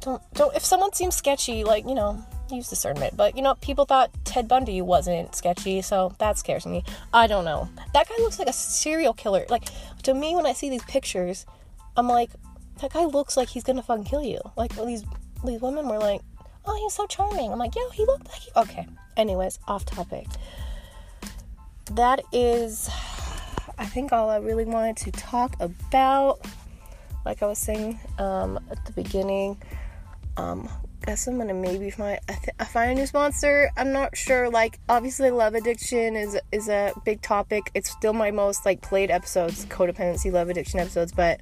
don't 0.00 0.22
don't. 0.34 0.54
If 0.54 0.64
someone 0.64 0.92
seems 0.94 1.16
sketchy, 1.16 1.64
like 1.64 1.86
you 1.86 1.94
know, 1.94 2.24
use 2.54 2.68
discernment. 2.68 3.16
But 3.16 3.36
you 3.36 3.42
know, 3.42 3.54
people 3.56 3.84
thought 3.84 4.10
Ted 4.24 4.48
Bundy 4.48 4.80
wasn't 4.80 5.34
sketchy, 5.34 5.82
so 5.82 6.14
that 6.18 6.38
scares 6.38 6.66
me. 6.66 6.84
I 7.12 7.26
don't 7.26 7.44
know. 7.44 7.68
That 7.92 8.08
guy 8.08 8.16
looks 8.18 8.38
like 8.38 8.48
a 8.48 8.52
serial 8.52 9.12
killer. 9.12 9.44
Like 9.48 9.64
to 10.02 10.14
me, 10.14 10.34
when 10.34 10.46
I 10.46 10.52
see 10.52 10.70
these 10.70 10.84
pictures, 10.84 11.46
I'm 11.96 12.08
like, 12.08 12.30
that 12.80 12.92
guy 12.92 13.04
looks 13.04 13.36
like 13.36 13.48
he's 13.48 13.64
gonna 13.64 13.82
fucking 13.82 14.04
kill 14.04 14.22
you. 14.22 14.40
Like 14.56 14.74
these 14.76 15.04
these 15.44 15.60
women 15.60 15.88
were 15.88 15.98
like, 15.98 16.20
oh, 16.66 16.76
he's 16.76 16.94
so 16.94 17.06
charming. 17.06 17.52
I'm 17.52 17.58
like, 17.58 17.74
yo, 17.74 17.88
he 17.90 18.04
looked 18.04 18.28
like 18.28 18.40
he... 18.40 18.50
okay. 18.56 18.86
Anyways, 19.16 19.58
off 19.68 19.84
topic. 19.84 20.26
That 21.92 22.22
is, 22.32 22.90
I 23.78 23.84
think, 23.86 24.12
all 24.12 24.30
I 24.30 24.38
really 24.38 24.64
wanted 24.64 24.96
to 24.98 25.12
talk 25.12 25.54
about. 25.60 26.40
Like 27.24 27.42
I 27.42 27.46
was 27.46 27.58
saying 27.58 27.98
um, 28.18 28.58
at 28.70 28.84
the 28.86 28.92
beginning, 28.92 29.56
um, 30.36 30.68
guess 31.04 31.26
I'm 31.26 31.38
gonna 31.38 31.54
maybe 31.54 31.90
find 31.90 32.18
I, 32.28 32.32
th- 32.32 32.56
I 32.58 32.64
find 32.64 32.92
a 32.92 32.94
new 32.94 33.06
sponsor. 33.06 33.70
I'm 33.76 33.92
not 33.92 34.16
sure. 34.16 34.48
Like 34.50 34.78
obviously, 34.88 35.30
love 35.30 35.54
addiction 35.54 36.16
is 36.16 36.38
is 36.52 36.68
a 36.68 36.92
big 37.04 37.20
topic. 37.22 37.70
It's 37.74 37.90
still 37.90 38.12
my 38.12 38.30
most 38.30 38.64
like 38.64 38.80
played 38.80 39.10
episodes, 39.10 39.66
codependency, 39.66 40.32
love 40.32 40.48
addiction 40.48 40.80
episodes. 40.80 41.12
But 41.12 41.40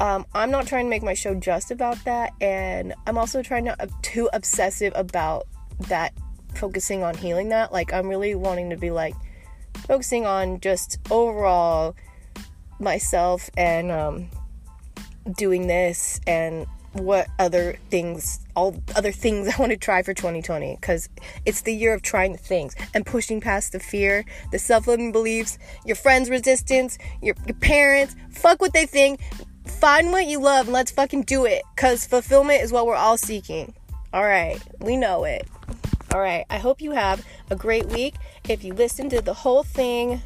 um, 0.00 0.26
I'm 0.34 0.50
not 0.50 0.66
trying 0.66 0.86
to 0.86 0.90
make 0.90 1.02
my 1.02 1.14
show 1.14 1.34
just 1.34 1.70
about 1.70 2.04
that, 2.04 2.32
and 2.40 2.94
I'm 3.06 3.16
also 3.16 3.42
trying 3.42 3.64
not 3.64 3.80
uh, 3.80 3.86
too 4.02 4.28
obsessive 4.32 4.92
about 4.94 5.46
that 5.88 6.12
focusing 6.54 7.02
on 7.02 7.16
healing 7.16 7.48
that. 7.50 7.72
Like, 7.72 7.92
I'm 7.92 8.08
really 8.08 8.34
wanting 8.34 8.70
to 8.70 8.76
be 8.76 8.90
like 8.90 9.14
focusing 9.86 10.26
on 10.26 10.60
just 10.60 10.98
overall 11.10 11.94
myself 12.78 13.48
and 13.56 13.90
um, 13.90 14.30
doing 15.36 15.66
this 15.66 16.20
and 16.26 16.66
what 16.98 17.28
other 17.38 17.78
things, 17.90 18.40
all 18.54 18.76
other 18.94 19.12
things 19.12 19.48
I 19.56 19.60
want 19.60 19.72
to 19.72 19.76
try 19.76 20.02
for 20.02 20.14
2020 20.14 20.76
because 20.76 21.08
it's 21.44 21.62
the 21.62 21.74
year 21.74 21.94
of 21.94 22.02
trying 22.02 22.36
things 22.36 22.74
and 22.94 23.04
pushing 23.04 23.40
past 23.40 23.72
the 23.72 23.80
fear, 23.80 24.24
the 24.52 24.58
self 24.58 24.86
limiting 24.86 25.12
beliefs, 25.12 25.58
your 25.84 25.96
friends' 25.96 26.30
resistance, 26.30 26.98
your, 27.22 27.34
your 27.46 27.56
parents. 27.56 28.14
Fuck 28.30 28.60
what 28.60 28.72
they 28.72 28.86
think. 28.86 29.20
Find 29.64 30.12
what 30.12 30.26
you 30.26 30.40
love 30.40 30.66
and 30.66 30.74
let's 30.74 30.90
fucking 30.90 31.22
do 31.22 31.44
it 31.44 31.62
because 31.74 32.06
fulfillment 32.06 32.62
is 32.62 32.72
what 32.72 32.86
we're 32.86 32.94
all 32.94 33.16
seeking. 33.16 33.74
All 34.12 34.24
right, 34.24 34.60
we 34.80 34.96
know 34.96 35.24
it. 35.24 35.46
All 36.14 36.20
right, 36.20 36.46
I 36.48 36.58
hope 36.58 36.80
you 36.80 36.92
have 36.92 37.26
a 37.50 37.56
great 37.56 37.86
week. 37.86 38.14
If 38.48 38.64
you 38.64 38.72
listen 38.72 39.10
to 39.10 39.20
the 39.20 39.34
whole 39.34 39.64
thing, 39.64 40.22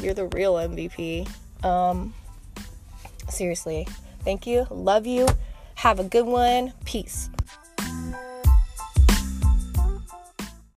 you're 0.00 0.14
the 0.14 0.26
real 0.28 0.54
MVP. 0.54 1.28
Um, 1.62 2.14
seriously, 3.28 3.86
thank 4.24 4.46
you. 4.46 4.66
Love 4.70 5.06
you. 5.06 5.26
Have 5.76 6.00
a 6.00 6.04
good 6.04 6.26
one. 6.26 6.72
Peace. 6.84 7.28